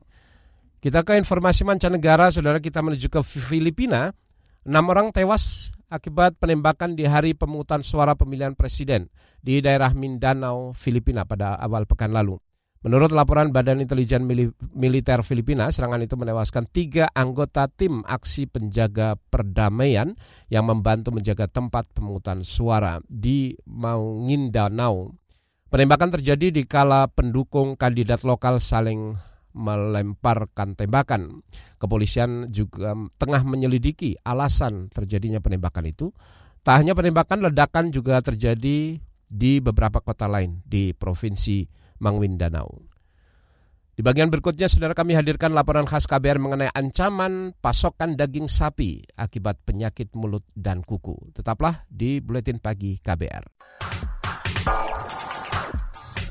Kita 0.78 1.02
ke 1.02 1.18
informasi 1.18 1.66
mancanegara, 1.66 2.30
saudara 2.30 2.62
kita 2.62 2.82
menuju 2.82 3.06
ke 3.10 3.18
Filipina. 3.22 4.14
Enam 4.66 4.90
orang 4.90 5.14
tewas 5.14 5.70
akibat 5.88 6.36
penembakan 6.36 6.98
di 6.98 7.06
hari 7.06 7.32
pemungutan 7.32 7.80
suara 7.80 8.18
pemilihan 8.18 8.52
presiden 8.58 9.08
di 9.40 9.62
daerah 9.62 9.94
Mindanao, 9.94 10.74
Filipina 10.74 11.24
pada 11.24 11.56
awal 11.56 11.86
pekan 11.86 12.12
lalu. 12.12 12.36
Menurut 12.78 13.10
laporan 13.10 13.50
Badan 13.50 13.82
Intelijen 13.82 14.22
Militer 14.70 15.26
Filipina, 15.26 15.66
serangan 15.66 15.98
itu 15.98 16.14
menewaskan 16.14 16.70
tiga 16.70 17.10
anggota 17.10 17.66
tim 17.66 18.06
aksi 18.06 18.46
penjaga 18.46 19.18
perdamaian 19.34 20.14
yang 20.46 20.62
membantu 20.62 21.10
menjaga 21.10 21.50
tempat 21.50 21.90
pemungutan 21.90 22.46
suara 22.46 23.02
di 23.10 23.58
Maungindanao. 23.66 25.10
Penembakan 25.68 26.16
terjadi 26.16 26.54
di 26.54 26.62
kala 26.70 27.10
pendukung 27.10 27.74
kandidat 27.74 28.22
lokal 28.22 28.62
saling 28.62 29.18
melemparkan 29.56 30.74
tembakan. 30.74 31.44
Kepolisian 31.80 32.50
juga 32.52 32.96
tengah 33.16 33.42
menyelidiki 33.44 34.18
alasan 34.24 34.92
terjadinya 34.92 35.40
penembakan 35.40 35.88
itu. 35.88 36.12
Tak 36.62 36.84
hanya 36.84 36.92
penembakan, 36.92 37.48
ledakan 37.48 37.88
juga 37.94 38.20
terjadi 38.20 39.00
di 39.28 39.52
beberapa 39.60 40.00
kota 40.00 40.28
lain 40.28 40.60
di 40.64 40.92
Provinsi 40.92 41.64
Mangwindanao. 42.00 42.88
Di 43.98 44.06
bagian 44.06 44.30
berikutnya, 44.30 44.70
saudara 44.70 44.94
kami 44.94 45.18
hadirkan 45.18 45.50
laporan 45.50 45.82
khas 45.82 46.06
KBR 46.06 46.38
mengenai 46.38 46.70
ancaman 46.70 47.50
pasokan 47.58 48.14
daging 48.14 48.46
sapi 48.46 49.02
akibat 49.18 49.58
penyakit 49.66 50.14
mulut 50.14 50.46
dan 50.54 50.86
kuku. 50.86 51.34
Tetaplah 51.34 51.82
di 51.90 52.22
Buletin 52.22 52.62
Pagi 52.62 53.02
KBR. 53.02 53.58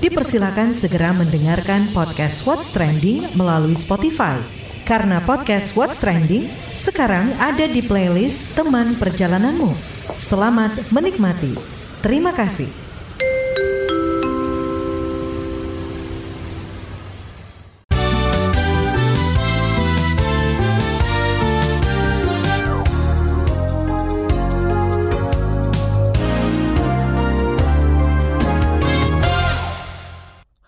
dipersilakan 0.00 0.76
segera 0.76 1.12
mendengarkan 1.16 1.88
podcast 1.96 2.44
What's 2.44 2.68
Trending 2.72 3.32
melalui 3.32 3.76
Spotify. 3.78 4.36
Karena 4.86 5.18
podcast 5.24 5.74
What's 5.74 5.98
Trending 5.98 6.46
sekarang 6.76 7.32
ada 7.40 7.66
di 7.66 7.82
playlist 7.82 8.54
teman 8.54 8.94
perjalananmu. 9.00 9.72
Selamat 10.20 10.72
menikmati. 10.94 11.56
Terima 12.04 12.30
kasih. 12.30 12.85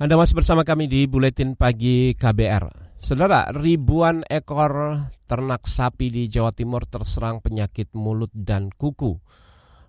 Anda 0.09 0.25
masih 0.25 0.41
bersama 0.41 0.65
kami 0.65 0.89
di 0.89 1.05
Buletin 1.05 1.53
Pagi 1.53 2.17
KBR. 2.17 2.97
Saudara, 2.97 3.45
ribuan 3.53 4.25
ekor 4.25 5.05
ternak 5.29 5.69
sapi 5.69 6.09
di 6.09 6.33
Jawa 6.33 6.49
Timur 6.49 6.89
terserang 6.89 7.45
penyakit 7.45 7.93
mulut 7.93 8.33
dan 8.33 8.73
kuku. 8.73 9.21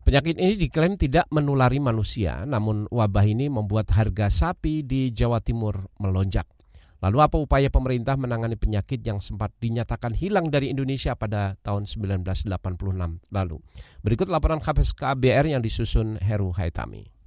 Penyakit 0.04 0.36
ini 0.36 0.60
diklaim 0.60 1.00
tidak 1.00 1.24
menulari 1.32 1.80
manusia, 1.80 2.44
namun 2.44 2.84
wabah 2.92 3.24
ini 3.24 3.48
membuat 3.48 3.96
harga 3.96 4.28
sapi 4.28 4.84
di 4.84 5.16
Jawa 5.16 5.40
Timur 5.40 5.88
melonjak. 6.04 6.52
Lalu 7.00 7.18
apa 7.24 7.40
upaya 7.40 7.72
pemerintah 7.72 8.20
menangani 8.20 8.60
penyakit 8.60 9.00
yang 9.00 9.24
sempat 9.24 9.56
dinyatakan 9.64 10.12
hilang 10.20 10.52
dari 10.52 10.68
Indonesia 10.68 11.16
pada 11.16 11.56
tahun 11.64 11.88
1986 11.88 12.52
lalu? 13.32 13.58
Berikut 14.04 14.28
laporan 14.28 14.60
KBR 14.60 15.48
yang 15.48 15.64
disusun 15.64 16.20
Heru 16.20 16.52
Haitami. 16.52 17.19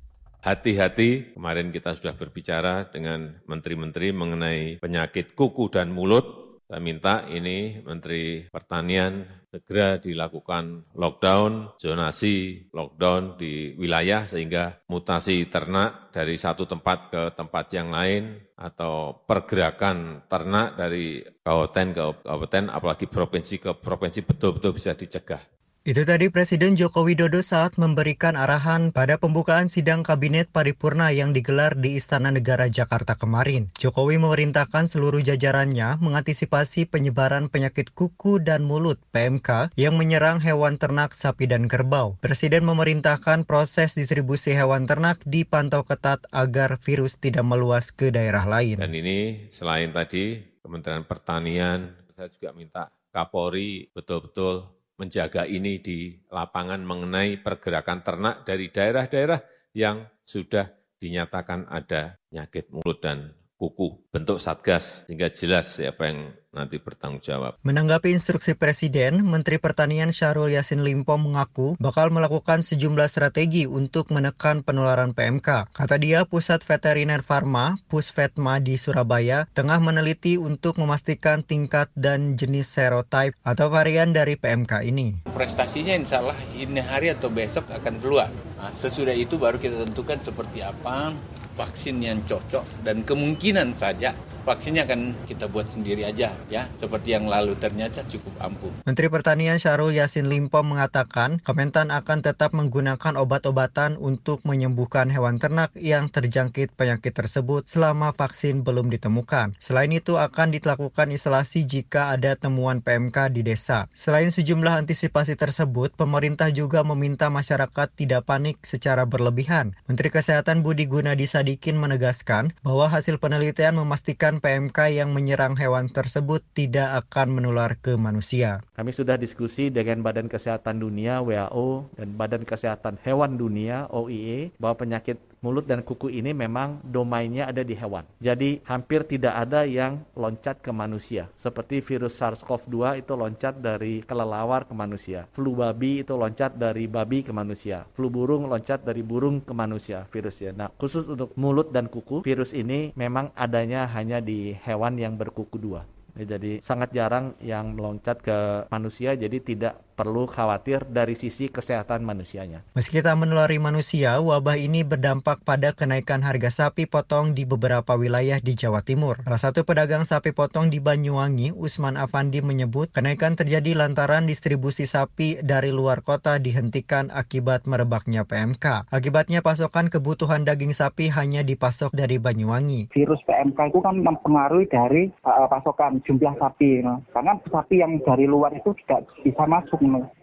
Hati-hati, 0.43 1.39
kemarin 1.39 1.71
kita 1.71 1.95
sudah 1.95 2.19
berbicara 2.19 2.91
dengan 2.91 3.31
menteri-menteri 3.47 4.11
mengenai 4.11 4.83
penyakit 4.83 5.39
kuku 5.39 5.71
dan 5.71 5.95
mulut. 5.95 6.59
Saya 6.67 6.83
minta 6.83 7.23
ini 7.31 7.79
Menteri 7.87 8.51
Pertanian 8.51 9.23
segera 9.47 10.03
dilakukan 10.03 10.91
lockdown, 10.99 11.79
zonasi 11.79 12.67
lockdown 12.75 13.39
di 13.39 13.79
wilayah 13.79 14.27
sehingga 14.27 14.83
mutasi 14.91 15.47
ternak 15.47 16.11
dari 16.11 16.35
satu 16.35 16.67
tempat 16.67 16.99
ke 17.07 17.23
tempat 17.39 17.71
yang 17.79 17.95
lain 17.95 18.35
atau 18.59 19.23
pergerakan 19.23 20.27
ternak 20.27 20.75
dari 20.75 21.23
kabupaten 21.23 21.87
ke 21.95 22.03
kabupaten 22.27 22.65
apalagi 22.67 23.07
provinsi 23.07 23.55
ke 23.63 23.71
provinsi 23.79 24.27
betul-betul 24.27 24.75
bisa 24.75 24.91
dicegah. 24.99 25.62
Itu 25.83 26.07
tadi 26.07 26.31
Presiden 26.31 26.79
Joko 26.79 27.03
Widodo 27.03 27.43
saat 27.43 27.75
memberikan 27.75 28.39
arahan 28.39 28.95
pada 28.95 29.19
pembukaan 29.19 29.67
sidang 29.67 30.07
Kabinet 30.07 30.47
Paripurna 30.55 31.11
yang 31.11 31.35
digelar 31.35 31.75
di 31.75 31.99
Istana 31.99 32.31
Negara 32.31 32.71
Jakarta 32.71 33.19
kemarin. 33.19 33.67
Jokowi 33.75 34.15
memerintahkan 34.23 34.87
seluruh 34.87 35.27
jajarannya 35.27 35.99
mengantisipasi 35.99 36.87
penyebaran 36.87 37.51
penyakit 37.51 37.91
kuku 37.99 38.39
dan 38.39 38.63
mulut 38.63 39.03
PMK 39.11 39.75
yang 39.75 39.99
menyerang 39.99 40.39
hewan 40.39 40.79
ternak 40.79 41.19
sapi 41.19 41.51
dan 41.51 41.67
kerbau. 41.67 42.15
Presiden 42.23 42.63
memerintahkan 42.63 43.43
proses 43.43 43.99
distribusi 43.99 44.55
hewan 44.55 44.87
ternak 44.87 45.19
dipantau 45.27 45.83
ketat 45.83 46.23
agar 46.31 46.79
virus 46.79 47.19
tidak 47.19 47.43
meluas 47.43 47.91
ke 47.91 48.15
daerah 48.15 48.47
lain. 48.47 48.79
Dan 48.79 48.95
ini 48.95 49.51
selain 49.51 49.91
tadi 49.91 50.47
Kementerian 50.63 51.03
Pertanian, 51.03 51.91
saya 52.15 52.31
juga 52.31 52.55
minta 52.55 52.87
Kapolri 53.11 53.91
betul-betul 53.91 54.82
menjaga 55.03 55.43
ini 55.51 55.83
di 55.83 56.15
lapangan 56.31 56.87
mengenai 56.87 57.43
pergerakan 57.43 58.07
ternak 58.07 58.47
dari 58.47 58.71
daerah-daerah 58.71 59.43
yang 59.75 60.07
sudah 60.23 60.71
dinyatakan 61.03 61.67
ada 61.67 62.23
penyakit 62.31 62.71
mulut 62.71 63.03
dan 63.03 63.35
kuku, 63.59 64.07
bentuk 64.15 64.39
satgas 64.39 65.11
sehingga 65.11 65.27
jelas 65.27 65.83
siapa 65.83 66.07
yang 66.07 66.31
nanti 66.53 66.77
bertanggung 66.77 67.25
jawab. 67.25 67.57
Menanggapi 67.65 68.13
instruksi 68.13 68.53
Presiden, 68.53 69.25
Menteri 69.25 69.57
Pertanian 69.57 70.13
Syahrul 70.13 70.53
Yassin 70.53 70.85
Limpo 70.85 71.17
mengaku 71.17 71.75
bakal 71.81 72.13
melakukan 72.13 72.61
sejumlah 72.61 73.09
strategi 73.09 73.65
untuk 73.65 74.13
menekan 74.13 74.61
penularan 74.61 75.17
PMK. 75.17 75.73
Kata 75.73 75.97
dia, 75.97 76.29
Pusat 76.29 76.69
Veteriner 76.69 77.25
Farma, 77.25 77.81
Pusvetma 77.89 78.61
di 78.61 78.77
Surabaya, 78.77 79.49
tengah 79.57 79.81
meneliti 79.81 80.37
untuk 80.37 80.77
memastikan 80.77 81.41
tingkat 81.41 81.89
dan 81.97 82.37
jenis 82.37 82.69
serotype 82.69 83.33
atau 83.43 83.73
varian 83.73 84.13
dari 84.13 84.37
PMK 84.37 84.85
ini. 84.85 85.25
Prestasinya 85.33 85.97
insya 85.97 86.21
Allah 86.21 86.37
ini 86.55 86.85
hari 86.85 87.09
atau 87.09 87.33
besok 87.33 87.73
akan 87.73 87.97
keluar. 87.99 88.29
Nah, 88.61 88.69
sesudah 88.69 89.17
itu 89.17 89.41
baru 89.41 89.57
kita 89.57 89.89
tentukan 89.89 90.21
seperti 90.21 90.61
apa 90.61 91.17
vaksin 91.57 92.01
yang 92.01 92.21
cocok 92.25 92.85
dan 92.85 93.05
kemungkinan 93.05 93.77
saja 93.77 94.17
vaksinnya 94.43 94.87
akan 94.87 95.15
kita 95.29 95.47
buat 95.47 95.71
sendiri 95.71 96.07
aja 96.07 96.35
ya 96.51 96.63
seperti 96.75 97.15
yang 97.15 97.31
lalu 97.31 97.55
ternyata 97.59 98.03
cukup 98.07 98.35
ampuh. 98.43 98.73
Menteri 98.83 99.07
Pertanian 99.07 99.59
Syahrul 99.63 99.95
Yasin 99.95 100.27
Limpo 100.27 100.61
mengatakan 100.67 101.39
Kementan 101.43 101.93
akan 101.93 102.25
tetap 102.25 102.55
menggunakan 102.57 103.19
obat-obatan 103.19 104.01
untuk 104.01 104.41
menyembuhkan 104.49 105.13
hewan 105.13 105.37
ternak 105.37 105.75
yang 105.77 106.09
terjangkit 106.09 106.75
penyakit 106.75 107.13
tersebut 107.13 107.69
selama 107.69 108.17
vaksin 108.17 108.65
belum 108.65 108.89
ditemukan. 108.89 109.55
Selain 109.61 109.93
itu 109.93 110.17
akan 110.17 110.55
dilakukan 110.55 111.13
isolasi 111.13 111.67
jika 111.69 112.15
ada 112.15 112.39
temuan 112.39 112.81
PMK 112.81 113.37
di 113.37 113.45
desa. 113.45 113.91
Selain 113.93 114.33
sejumlah 114.33 114.87
antisipasi 114.87 115.37
tersebut, 115.37 115.93
pemerintah 115.93 116.49
juga 116.49 116.81
meminta 116.87 117.29
masyarakat 117.29 117.93
tidak 117.93 118.25
panik 118.25 118.57
secara 118.65 119.05
berlebihan. 119.05 119.77
Menteri 119.91 120.09
Kesehatan 120.09 120.65
Budi 120.65 120.89
Gunadi 120.89 121.29
Sadikin 121.29 121.77
menegaskan 121.77 122.57
bahwa 122.65 122.89
hasil 122.89 123.21
penelitian 123.21 123.77
memastikan 123.77 124.32
PMK 124.39 124.95
yang 124.95 125.11
menyerang 125.11 125.59
hewan 125.59 125.91
tersebut 125.91 126.41
tidak 126.55 127.05
akan 127.05 127.41
menular 127.41 127.75
ke 127.81 127.99
manusia. 127.99 128.63
Kami 128.79 128.95
sudah 128.95 129.19
diskusi 129.19 129.69
dengan 129.69 130.01
Badan 130.07 130.31
Kesehatan 130.31 130.79
Dunia 130.79 131.21
WHO 131.21 131.93
dan 131.99 132.15
Badan 132.15 132.47
Kesehatan 132.47 133.03
Hewan 133.03 133.37
Dunia 133.37 133.91
OIE 133.91 134.55
bahwa 134.63 134.79
penyakit 134.79 135.19
mulut 135.43 135.67
dan 135.67 135.83
kuku 135.83 136.09
ini 136.09 136.31
memang 136.31 136.79
domainnya 136.87 137.51
ada 137.51 137.67
di 137.67 137.75
hewan. 137.75 138.07
Jadi 138.23 138.63
hampir 138.65 139.03
tidak 139.05 139.35
ada 139.35 139.67
yang 139.67 140.07
loncat 140.15 140.63
ke 140.63 140.71
manusia. 140.71 141.29
Seperti 141.35 141.83
virus 141.83 142.17
SARS-CoV-2 142.17 143.03
itu 143.03 143.13
loncat 143.19 143.59
dari 143.59 144.07
kelelawar 144.07 144.65
ke 144.65 144.73
manusia. 144.73 145.27
Flu 145.35 145.59
babi 145.59 146.07
itu 146.07 146.15
loncat 146.15 146.55
dari 146.55 146.87
babi 146.87 147.27
ke 147.27 147.35
manusia. 147.35 147.83
Flu 147.93 148.09
burung 148.09 148.47
loncat 148.47 148.87
dari 148.87 149.03
burung 149.03 149.43
ke 149.43 149.51
manusia 149.51 150.07
virusnya. 150.09 150.55
Nah 150.55 150.69
khusus 150.79 151.11
untuk 151.11 151.35
mulut 151.35 151.75
dan 151.75 151.91
kuku, 151.91 152.23
virus 152.23 152.55
ini 152.55 152.95
memang 152.95 153.35
adanya 153.35 153.91
hanya 153.91 154.23
di 154.23 154.55
hewan 154.63 154.95
yang 154.95 155.19
berkuku 155.19 155.59
dua. 155.59 155.83
Jadi 156.13 156.61
sangat 156.61 156.93
jarang 156.93 157.33
yang 157.41 157.73
meloncat 157.73 158.21
ke 158.21 158.69
manusia, 158.69 159.17
jadi 159.17 159.41
tidak 159.41 159.81
perlu 160.03 160.27
khawatir 160.27 160.83
dari 160.91 161.15
sisi 161.15 161.47
kesehatan 161.47 162.03
manusianya. 162.03 162.67
Meski 162.75 162.99
tak 163.07 163.23
menulari 163.23 163.63
manusia, 163.63 164.19
wabah 164.19 164.59
ini 164.59 164.83
berdampak 164.83 165.47
pada 165.47 165.71
kenaikan 165.71 166.27
harga 166.27 166.51
sapi 166.51 166.91
potong 166.91 167.39
di 167.39 167.47
beberapa 167.47 167.95
wilayah 167.95 168.43
di 168.43 168.59
Jawa 168.59 168.83
Timur. 168.83 169.23
Salah 169.23 169.39
satu 169.39 169.63
pedagang 169.63 170.03
sapi 170.03 170.35
potong 170.35 170.75
di 170.75 170.83
Banyuwangi, 170.83 171.55
Usman 171.55 171.95
Afandi 171.95 172.43
menyebut 172.43 172.91
kenaikan 172.91 173.39
terjadi 173.39 173.79
lantaran 173.79 174.27
distribusi 174.27 174.91
sapi 174.91 175.39
dari 175.39 175.71
luar 175.71 176.03
kota 176.03 176.43
dihentikan 176.43 177.15
akibat 177.15 177.71
merebaknya 177.71 178.27
PMK. 178.27 178.91
Akibatnya 178.91 179.39
pasokan 179.39 179.87
kebutuhan 179.87 180.43
daging 180.43 180.75
sapi 180.75 181.15
hanya 181.15 181.47
dipasok 181.47 181.95
dari 181.95 182.19
Banyuwangi. 182.19 182.91
Virus 182.91 183.23
PMK 183.23 183.71
itu 183.71 183.79
kan 183.79 184.03
mempengaruhi 184.03 184.67
dari 184.67 185.15
uh, 185.23 185.47
pasokan 185.47 186.03
jumlah 186.03 186.35
sapi. 186.43 186.83
Karena 187.15 187.39
sapi 187.47 187.79
yang 187.79 188.03
dari 188.03 188.27
luar 188.27 188.51
itu 188.57 188.75
tidak 188.83 189.07
bisa 189.23 189.47
masuk 189.47 189.79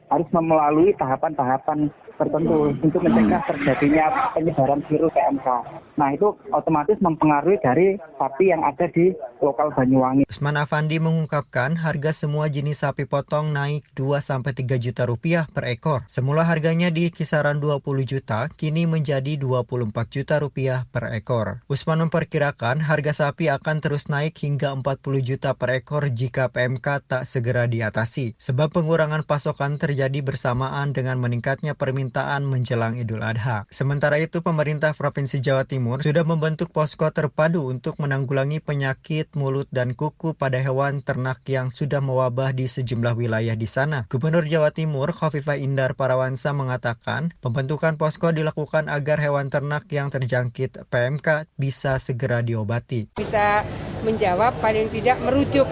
harus 0.09 0.27
melalui 0.33 0.95
tahapan-tahapan 0.97 1.89
tertentu 2.19 2.75
untuk 2.83 2.99
mencegah 2.99 3.39
terjadinya 3.47 4.35
penyebaran 4.35 4.83
virus 4.91 5.13
PMK. 5.15 5.47
Nah 5.95 6.09
itu 6.11 6.35
otomatis 6.51 6.99
mempengaruhi 6.99 7.59
dari 7.63 7.95
sapi 8.19 8.51
yang 8.51 8.67
ada 8.67 8.91
di 8.91 9.15
lokal 9.39 9.71
Banyuwangi. 9.71 10.27
Usman 10.27 10.59
Afandi 10.59 10.99
mengungkapkan 10.99 11.79
harga 11.79 12.11
semua 12.11 12.51
jenis 12.51 12.83
sapi 12.83 13.07
potong 13.07 13.55
naik 13.55 13.87
2-3 13.95 14.75
juta 14.75 15.07
rupiah 15.07 15.47
per 15.47 15.71
ekor. 15.71 16.03
Semula 16.11 16.43
harganya 16.43 16.91
di 16.91 17.07
kisaran 17.11 17.63
20 17.63 18.03
juta, 18.03 18.51
kini 18.59 18.83
menjadi 18.83 19.39
24 19.39 19.91
juta 20.11 20.35
rupiah 20.43 20.83
per 20.91 21.11
ekor. 21.15 21.63
Usman 21.71 22.07
memperkirakan 22.07 22.83
harga 22.83 23.27
sapi 23.27 23.47
akan 23.47 23.79
terus 23.79 24.11
naik 24.11 24.35
hingga 24.39 24.75
40 24.75 25.23
juta 25.23 25.55
per 25.55 25.79
ekor 25.79 26.11
jika 26.11 26.51
PMK 26.51 26.87
tak 27.07 27.23
segera 27.23 27.67
diatasi. 27.67 28.35
Sebab 28.39 28.75
pengurangan 28.75 29.23
pasokan 29.23 29.79
terjadi 29.79 30.09
terjadi 30.09 30.25
bersamaan 30.25 30.89
dengan 30.89 31.21
meningkatnya 31.21 31.77
permintaan 31.77 32.08
menjelang 32.43 32.97
Idul 32.97 33.21
Adha. 33.21 33.69
Sementara 33.69 34.17
itu, 34.17 34.41
pemerintah 34.41 34.95
Provinsi 34.97 35.39
Jawa 35.39 35.63
Timur 35.63 36.01
sudah 36.01 36.25
membentuk 36.25 36.73
posko 36.73 37.07
terpadu 37.13 37.69
untuk 37.69 37.99
menanggulangi 38.01 38.59
penyakit 38.63 39.31
mulut 39.37 39.69
dan 39.69 39.93
kuku 39.93 40.33
pada 40.33 40.57
hewan 40.57 41.05
ternak 41.05 41.45
yang 41.45 41.69
sudah 41.69 42.01
mewabah 42.01 42.51
di 42.55 42.65
sejumlah 42.65 43.13
wilayah 43.15 43.53
di 43.53 43.67
sana. 43.69 44.09
Gubernur 44.09 44.47
Jawa 44.49 44.73
Timur, 44.73 45.11
Khofifah 45.11 45.59
Indar 45.59 45.93
Parawansa 45.93 46.51
mengatakan, 46.55 47.35
pembentukan 47.43 47.99
posko 47.99 48.33
dilakukan 48.33 48.87
agar 48.87 49.19
hewan 49.19 49.53
ternak 49.53 49.85
yang 49.91 50.09
terjangkit 50.09 50.89
PMK 50.89 51.49
bisa 51.59 51.99
segera 51.99 52.41
diobati. 52.41 53.13
Bisa 53.17 53.61
menjawab 54.01 54.57
paling 54.63 54.87
tidak 54.89 55.19
merujuk 55.21 55.67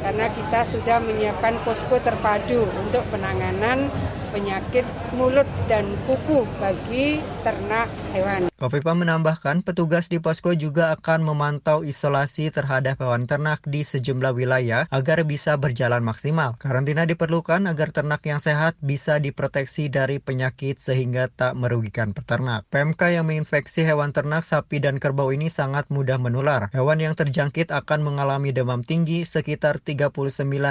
karena 0.00 0.32
kita 0.32 0.64
sudah 0.64 0.98
menyiapkan 1.00 1.60
posko 1.60 2.00
terpadu 2.00 2.64
untuk 2.80 3.04
penanganan 3.12 3.92
penyakit 4.30 4.86
mulut 5.14 5.46
dan 5.66 5.86
kuku 6.06 6.46
bagi 6.58 7.22
ternak 7.42 7.86
hewan. 8.14 8.49
Kofifa 8.60 8.92
menambahkan 8.92 9.64
petugas 9.64 10.12
di 10.12 10.20
posko 10.20 10.52
juga 10.52 10.92
akan 10.92 11.24
memantau 11.24 11.80
isolasi 11.80 12.52
terhadap 12.52 13.00
hewan 13.00 13.24
ternak 13.24 13.64
di 13.64 13.88
sejumlah 13.88 14.36
wilayah 14.36 14.84
agar 14.92 15.24
bisa 15.24 15.56
berjalan 15.56 16.04
maksimal. 16.04 16.60
Karantina 16.60 17.08
diperlukan 17.08 17.64
agar 17.64 17.88
ternak 17.88 18.20
yang 18.28 18.36
sehat 18.36 18.76
bisa 18.84 19.16
diproteksi 19.16 19.88
dari 19.88 20.20
penyakit 20.20 20.76
sehingga 20.76 21.32
tak 21.32 21.56
merugikan 21.56 22.12
peternak. 22.12 22.68
PMK 22.68 23.16
yang 23.16 23.32
menginfeksi 23.32 23.80
hewan 23.80 24.12
ternak 24.12 24.44
sapi 24.44 24.76
dan 24.76 25.00
kerbau 25.00 25.32
ini 25.32 25.48
sangat 25.48 25.88
mudah 25.88 26.20
menular. 26.20 26.68
Hewan 26.76 27.00
yang 27.00 27.16
terjangkit 27.16 27.72
akan 27.72 28.04
mengalami 28.04 28.52
demam 28.52 28.84
tinggi 28.84 29.24
sekitar 29.24 29.80
39 29.80 30.12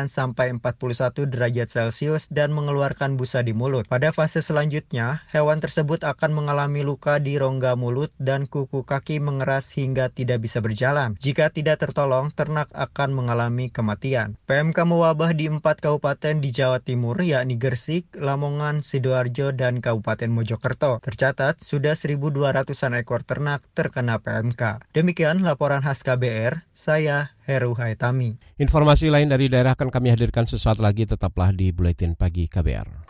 sampai 0.06 0.54
41 0.62 1.26
derajat 1.26 1.74
Celcius 1.74 2.30
dan 2.30 2.54
mengeluarkan 2.54 3.18
busa 3.18 3.42
di 3.42 3.58
mulut. 3.58 3.90
Pada 3.90 4.14
fase 4.14 4.46
selanjutnya, 4.46 5.26
hewan 5.34 5.58
tersebut 5.58 6.06
akan 6.06 6.38
mengalami 6.38 6.86
luka 6.86 7.18
di 7.18 7.42
rongga 7.42 7.79
mulut 7.80 8.12
dan 8.20 8.44
kuku 8.44 8.84
kaki 8.84 9.24
mengeras 9.24 9.72
hingga 9.72 10.12
tidak 10.12 10.44
bisa 10.44 10.60
berjalan. 10.60 11.16
Jika 11.24 11.48
tidak 11.48 11.80
tertolong, 11.80 12.36
ternak 12.36 12.68
akan 12.76 13.16
mengalami 13.16 13.72
kematian. 13.72 14.36
PMK 14.44 14.76
mewabah 14.84 15.32
di 15.32 15.48
empat 15.48 15.80
kabupaten 15.80 16.44
di 16.44 16.52
Jawa 16.52 16.84
Timur, 16.84 17.16
yakni 17.24 17.56
Gersik, 17.56 18.12
Lamongan, 18.20 18.84
Sidoarjo, 18.84 19.56
dan 19.56 19.80
Kabupaten 19.80 20.28
Mojokerto. 20.28 21.00
Tercatat, 21.00 21.64
sudah 21.64 21.96
1.200-an 21.96 23.00
ekor 23.00 23.24
ternak 23.24 23.64
terkena 23.72 24.20
PMK. 24.20 24.92
Demikian 24.92 25.40
laporan 25.40 25.80
khas 25.80 26.04
KBR, 26.04 26.68
saya 26.76 27.32
Heru 27.48 27.72
Haitami. 27.80 28.36
Informasi 28.60 29.08
lain 29.08 29.32
dari 29.32 29.48
daerah 29.48 29.80
akan 29.80 29.88
kami 29.88 30.12
hadirkan 30.12 30.44
sesaat 30.44 30.84
lagi, 30.84 31.08
tetaplah 31.08 31.56
di 31.56 31.72
Buletin 31.72 32.20
Pagi 32.20 32.52
KBR. 32.52 33.10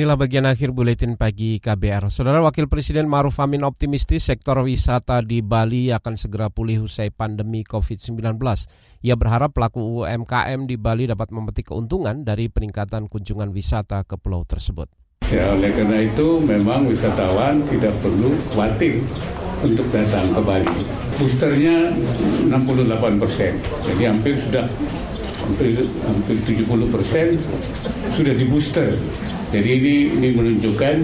Inilah 0.00 0.16
bagian 0.16 0.48
akhir 0.48 0.72
buletin 0.72 1.20
pagi 1.20 1.60
KBR. 1.60 2.08
Saudara 2.08 2.40
Wakil 2.40 2.72
Presiden 2.72 3.04
Maruf 3.04 3.36
Amin 3.36 3.60
optimistis 3.60 4.24
sektor 4.24 4.56
wisata 4.64 5.20
di 5.20 5.44
Bali 5.44 5.92
akan 5.92 6.16
segera 6.16 6.48
pulih 6.48 6.88
usai 6.88 7.12
pandemi 7.12 7.60
COVID-19. 7.68 8.40
Ia 9.04 9.14
berharap 9.20 9.52
pelaku 9.52 10.00
UMKM 10.00 10.64
di 10.64 10.80
Bali 10.80 11.04
dapat 11.04 11.28
memetik 11.36 11.68
keuntungan 11.68 12.24
dari 12.24 12.48
peningkatan 12.48 13.12
kunjungan 13.12 13.52
wisata 13.52 14.00
ke 14.08 14.16
pulau 14.16 14.40
tersebut. 14.48 14.88
Ya, 15.28 15.52
oleh 15.52 15.68
karena 15.68 16.00
itu 16.00 16.40
memang 16.48 16.88
wisatawan 16.88 17.60
tidak 17.68 17.92
perlu 18.00 18.32
khawatir 18.56 19.04
untuk 19.60 19.84
datang 19.92 20.32
ke 20.32 20.40
Bali. 20.40 20.76
Boosternya 21.20 21.92
68 22.48 23.20
persen, 23.20 23.52
jadi 23.84 24.16
hampir 24.16 24.32
sudah 24.40 24.64
hampir, 25.50 25.82
hampir 26.06 26.36
70 26.46 26.94
persen 26.94 27.34
sudah 28.14 28.34
di 28.38 28.46
booster. 28.46 28.94
Jadi 29.50 29.68
ini, 29.82 29.94
ini 30.14 30.28
menunjukkan 30.30 30.96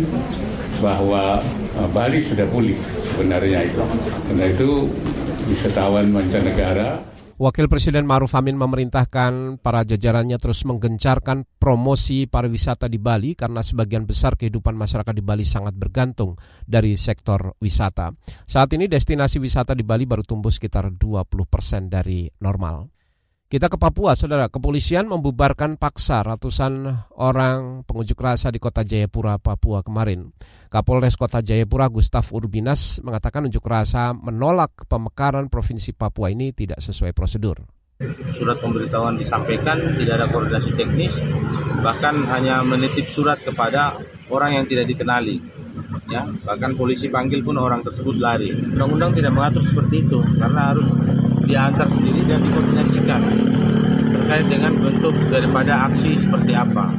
bahwa 0.78 1.42
uh, 1.74 1.88
Bali 1.90 2.22
sudah 2.22 2.46
pulih 2.46 2.78
sebenarnya 3.02 3.66
itu. 3.66 3.82
Karena 4.30 4.46
itu 4.46 4.86
wisatawan 5.50 6.14
mancanegara 6.14 7.02
Wakil 7.36 7.68
Presiden 7.68 8.08
Maruf 8.08 8.32
Amin 8.32 8.56
memerintahkan 8.56 9.60
para 9.60 9.84
jajarannya 9.84 10.40
terus 10.40 10.64
menggencarkan 10.64 11.44
promosi 11.60 12.24
pariwisata 12.24 12.88
di 12.88 12.96
Bali 12.96 13.36
karena 13.36 13.60
sebagian 13.60 14.08
besar 14.08 14.40
kehidupan 14.40 14.72
masyarakat 14.72 15.12
di 15.12 15.20
Bali 15.20 15.44
sangat 15.44 15.76
bergantung 15.76 16.40
dari 16.64 16.96
sektor 16.96 17.52
wisata. 17.60 18.16
Saat 18.48 18.72
ini 18.72 18.88
destinasi 18.88 19.36
wisata 19.36 19.76
di 19.76 19.84
Bali 19.84 20.08
baru 20.08 20.24
tumbuh 20.24 20.48
sekitar 20.48 20.88
20 20.88 21.28
persen 21.44 21.92
dari 21.92 22.24
normal. 22.40 22.95
Kita 23.46 23.70
ke 23.70 23.78
Papua, 23.78 24.18
saudara. 24.18 24.50
Kepolisian 24.50 25.06
membubarkan 25.06 25.78
paksa 25.78 26.18
ratusan 26.26 26.90
orang 27.14 27.86
pengunjuk 27.86 28.18
rasa 28.18 28.50
di 28.50 28.58
kota 28.58 28.82
Jayapura, 28.82 29.38
Papua 29.38 29.86
kemarin. 29.86 30.34
Kapolres 30.66 31.14
kota 31.14 31.38
Jayapura, 31.38 31.86
Gustaf 31.86 32.34
Urbinas, 32.34 32.98
mengatakan 33.06 33.46
unjuk 33.46 33.62
rasa 33.62 34.10
menolak 34.18 34.90
pemekaran 34.90 35.46
Provinsi 35.46 35.94
Papua 35.94 36.34
ini 36.34 36.50
tidak 36.50 36.82
sesuai 36.82 37.14
prosedur. 37.14 37.62
Surat 38.34 38.58
pemberitahuan 38.58 39.14
disampaikan, 39.14 39.78
tidak 39.94 40.18
ada 40.18 40.26
koordinasi 40.26 40.74
teknis, 40.74 41.14
bahkan 41.86 42.18
hanya 42.34 42.66
menitip 42.66 43.06
surat 43.06 43.38
kepada 43.38 43.94
orang 44.26 44.58
yang 44.58 44.66
tidak 44.66 44.90
dikenali. 44.90 45.38
Ya, 46.10 46.26
bahkan 46.42 46.74
polisi 46.74 47.06
panggil 47.14 47.46
pun 47.46 47.62
orang 47.62 47.86
tersebut 47.86 48.18
lari. 48.18 48.50
Undang-undang 48.74 49.14
tidak 49.14 49.38
mengatur 49.38 49.62
seperti 49.62 50.02
itu, 50.02 50.18
karena 50.34 50.74
harus 50.74 50.90
diantar 51.46 51.86
sendiri 51.86 52.26
dan 52.26 52.42
dikoordinasikan 52.42 53.05
terkait 54.26 54.58
dengan 54.58 54.74
bentuk 54.82 55.14
daripada 55.30 55.86
aksi 55.86 56.18
seperti 56.18 56.50
apa. 56.58 56.90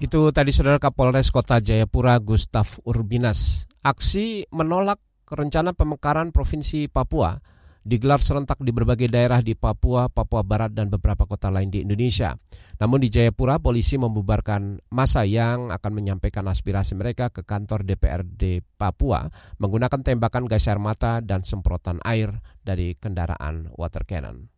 Itu 0.00 0.32
tadi 0.32 0.48
saudara 0.48 0.80
Kapolres 0.80 1.28
Kota 1.28 1.60
Jayapura 1.60 2.16
Gustaf 2.16 2.80
Urbinas. 2.88 3.68
Aksi 3.84 4.48
menolak 4.48 4.96
rencana 5.28 5.76
pemekaran 5.76 6.32
Provinsi 6.32 6.88
Papua 6.88 7.36
digelar 7.84 8.24
serentak 8.24 8.64
di 8.64 8.72
berbagai 8.72 9.12
daerah 9.12 9.44
di 9.44 9.52
Papua, 9.52 10.08
Papua 10.08 10.40
Barat, 10.40 10.72
dan 10.72 10.88
beberapa 10.88 11.28
kota 11.28 11.52
lain 11.52 11.68
di 11.68 11.84
Indonesia. 11.84 12.32
Namun 12.80 13.04
di 13.04 13.12
Jayapura, 13.12 13.60
polisi 13.60 14.00
membubarkan 14.00 14.80
masa 14.88 15.28
yang 15.28 15.68
akan 15.68 15.92
menyampaikan 15.92 16.48
aspirasi 16.48 16.96
mereka 16.96 17.28
ke 17.28 17.44
kantor 17.44 17.84
DPRD 17.84 18.64
Papua 18.80 19.28
menggunakan 19.60 20.00
tembakan 20.00 20.48
gas 20.48 20.64
air 20.64 20.80
mata 20.80 21.20
dan 21.20 21.44
semprotan 21.44 22.00
air 22.08 22.40
dari 22.64 22.96
kendaraan 22.96 23.68
water 23.76 24.08
cannon. 24.08 24.48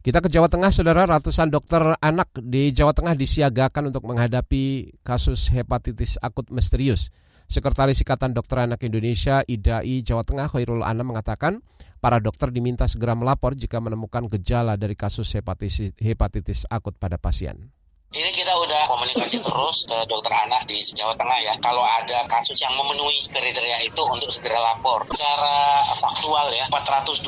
Kita 0.00 0.24
ke 0.24 0.32
Jawa 0.32 0.48
Tengah, 0.48 0.72
saudara. 0.72 1.04
Ratusan 1.04 1.52
dokter 1.52 1.76
anak 2.00 2.32
di 2.40 2.72
Jawa 2.72 2.96
Tengah 2.96 3.12
disiagakan 3.12 3.92
untuk 3.92 4.08
menghadapi 4.08 4.96
kasus 5.04 5.52
hepatitis 5.52 6.16
akut 6.24 6.48
misterius. 6.48 7.12
Sekretaris 7.52 8.00
Ikatan 8.00 8.32
Dokter 8.32 8.64
Anak 8.64 8.80
Indonesia 8.80 9.44
IDAI 9.44 10.00
Jawa 10.00 10.24
Tengah 10.24 10.48
Khairul 10.48 10.80
Anam 10.86 11.12
mengatakan 11.12 11.60
para 12.00 12.16
dokter 12.16 12.48
diminta 12.48 12.88
segera 12.88 13.12
melapor 13.12 13.52
jika 13.52 13.76
menemukan 13.76 14.24
gejala 14.30 14.80
dari 14.80 14.96
kasus 14.96 15.28
hepatitis, 15.36 15.92
hepatitis 16.00 16.64
akut 16.72 16.96
pada 16.96 17.20
pasien. 17.20 17.68
Ini 18.10 18.26
kita 18.34 18.58
udah 18.58 18.90
komunikasi 18.90 19.38
terus 19.38 19.86
ke 19.86 19.94
dokter 20.10 20.34
anak 20.34 20.66
di 20.66 20.82
Jawa 20.82 21.14
Tengah 21.14 21.46
ya. 21.46 21.54
Kalau 21.62 21.86
ada 21.86 22.26
kasus 22.26 22.58
yang 22.58 22.74
memenuhi 22.74 23.30
kriteria 23.30 23.86
itu 23.86 24.02
untuk 24.02 24.26
segera 24.34 24.58
lapor. 24.58 25.06
Secara 25.14 25.86
faktual 25.94 26.50
ya, 26.50 26.66
420 26.74 27.22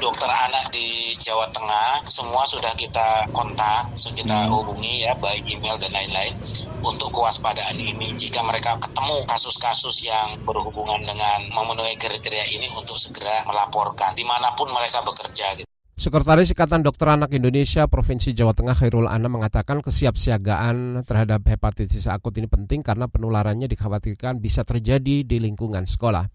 dokter 0.00 0.24
anak 0.24 0.72
di 0.72 1.12
Jawa 1.20 1.52
Tengah 1.52 2.08
semua 2.08 2.48
sudah 2.48 2.72
kita 2.72 3.28
kontak, 3.36 3.92
sudah 4.00 4.16
kita 4.16 4.38
hubungi 4.48 5.04
ya, 5.04 5.12
baik 5.20 5.44
email 5.44 5.76
dan 5.76 5.92
lain-lain 5.92 6.32
untuk 6.80 7.12
kewaspadaan 7.12 7.76
ini. 7.76 8.16
Jika 8.16 8.40
mereka 8.40 8.80
ketemu 8.80 9.28
kasus-kasus 9.28 10.08
yang 10.08 10.40
berhubungan 10.48 11.04
dengan 11.04 11.52
memenuhi 11.52 12.00
kriteria 12.00 12.48
ini 12.48 12.72
untuk 12.72 12.96
segera 12.96 13.44
melaporkan 13.44 14.16
di 14.16 14.24
mana 14.24 14.56
pun 14.56 14.72
mereka 14.72 15.04
bekerja. 15.04 15.52
Gitu. 15.60 15.73
Sekretaris 15.94 16.50
Ikatan 16.50 16.82
Dokter 16.82 17.06
Anak 17.06 17.30
Indonesia 17.38 17.86
Provinsi 17.86 18.34
Jawa 18.34 18.50
Tengah 18.50 18.74
Khairul 18.74 19.06
Anam 19.06 19.38
mengatakan 19.38 19.78
kesiapsiagaan 19.78 21.06
terhadap 21.06 21.46
hepatitis 21.46 22.10
akut 22.10 22.34
ini 22.34 22.50
penting 22.50 22.82
karena 22.82 23.06
penularannya 23.06 23.70
dikhawatirkan 23.70 24.42
bisa 24.42 24.66
terjadi 24.66 25.22
di 25.22 25.36
lingkungan 25.38 25.86
sekolah. 25.86 26.26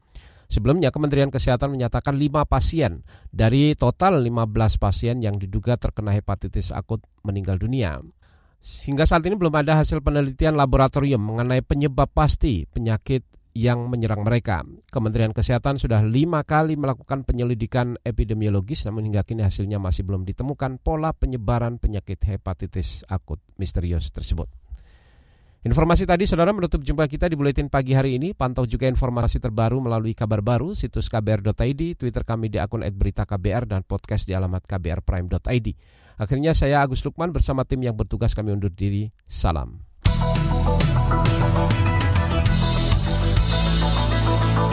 Sebelumnya 0.47 0.95
Kementerian 0.95 1.27
Kesehatan 1.27 1.75
menyatakan 1.75 2.15
5 2.15 2.47
pasien 2.47 3.03
dari 3.35 3.75
total 3.75 4.23
15 4.23 4.79
pasien 4.79 5.19
yang 5.19 5.35
diduga 5.35 5.75
terkena 5.75 6.15
hepatitis 6.15 6.71
akut 6.71 7.03
meninggal 7.27 7.59
dunia. 7.59 7.99
Hingga 8.63 9.03
saat 9.03 9.27
ini 9.27 9.35
belum 9.35 9.59
ada 9.59 9.75
hasil 9.83 9.99
penelitian 9.99 10.55
laboratorium 10.55 11.19
mengenai 11.19 11.67
penyebab 11.67 12.07
pasti 12.15 12.63
penyakit 12.63 13.27
yang 13.57 13.89
menyerang 13.89 14.21
mereka. 14.21 14.62
Kementerian 14.93 15.33
Kesehatan 15.33 15.81
sudah 15.81 16.05
lima 16.05 16.45
kali 16.45 16.77
melakukan 16.77 17.25
penyelidikan 17.25 17.97
epidemiologis 18.05 18.85
namun 18.85 19.09
hingga 19.09 19.25
kini 19.25 19.41
hasilnya 19.41 19.81
masih 19.81 20.05
belum 20.05 20.23
ditemukan 20.25 20.79
pola 20.81 21.12
penyebaran 21.12 21.81
penyakit 21.81 22.21
hepatitis 22.25 23.03
akut 23.09 23.41
misterius 23.57 24.13
tersebut. 24.13 24.47
Informasi 25.59 26.07
tadi 26.07 26.23
saudara 26.23 26.55
menutup 26.55 26.79
jumpa 26.79 27.03
kita 27.12 27.27
di 27.27 27.35
Buletin 27.35 27.67
Pagi 27.67 27.91
hari 27.91 28.15
ini. 28.15 28.31
Pantau 28.31 28.63
juga 28.63 28.88
informasi 28.88 29.43
terbaru 29.43 29.83
melalui 29.83 30.15
kabar 30.15 30.39
baru, 30.39 30.71
situs 30.71 31.12
kbr.id, 31.12 31.99
Twitter 31.99 32.23
kami 32.23 32.47
di 32.47 32.63
akun 32.63 32.79
@beritaKBR 32.79 33.67
dan 33.67 33.83
podcast 33.83 34.23
di 34.23 34.31
alamat 34.31 34.63
kbrprime.id. 34.63 35.67
Akhirnya 36.15 36.55
saya 36.55 36.79
Agus 36.79 37.03
Lukman 37.03 37.35
bersama 37.35 37.67
tim 37.67 37.83
yang 37.83 37.99
bertugas 37.99 38.31
kami 38.31 38.55
undur 38.55 38.71
diri. 38.71 39.12
Salam. 39.27 39.83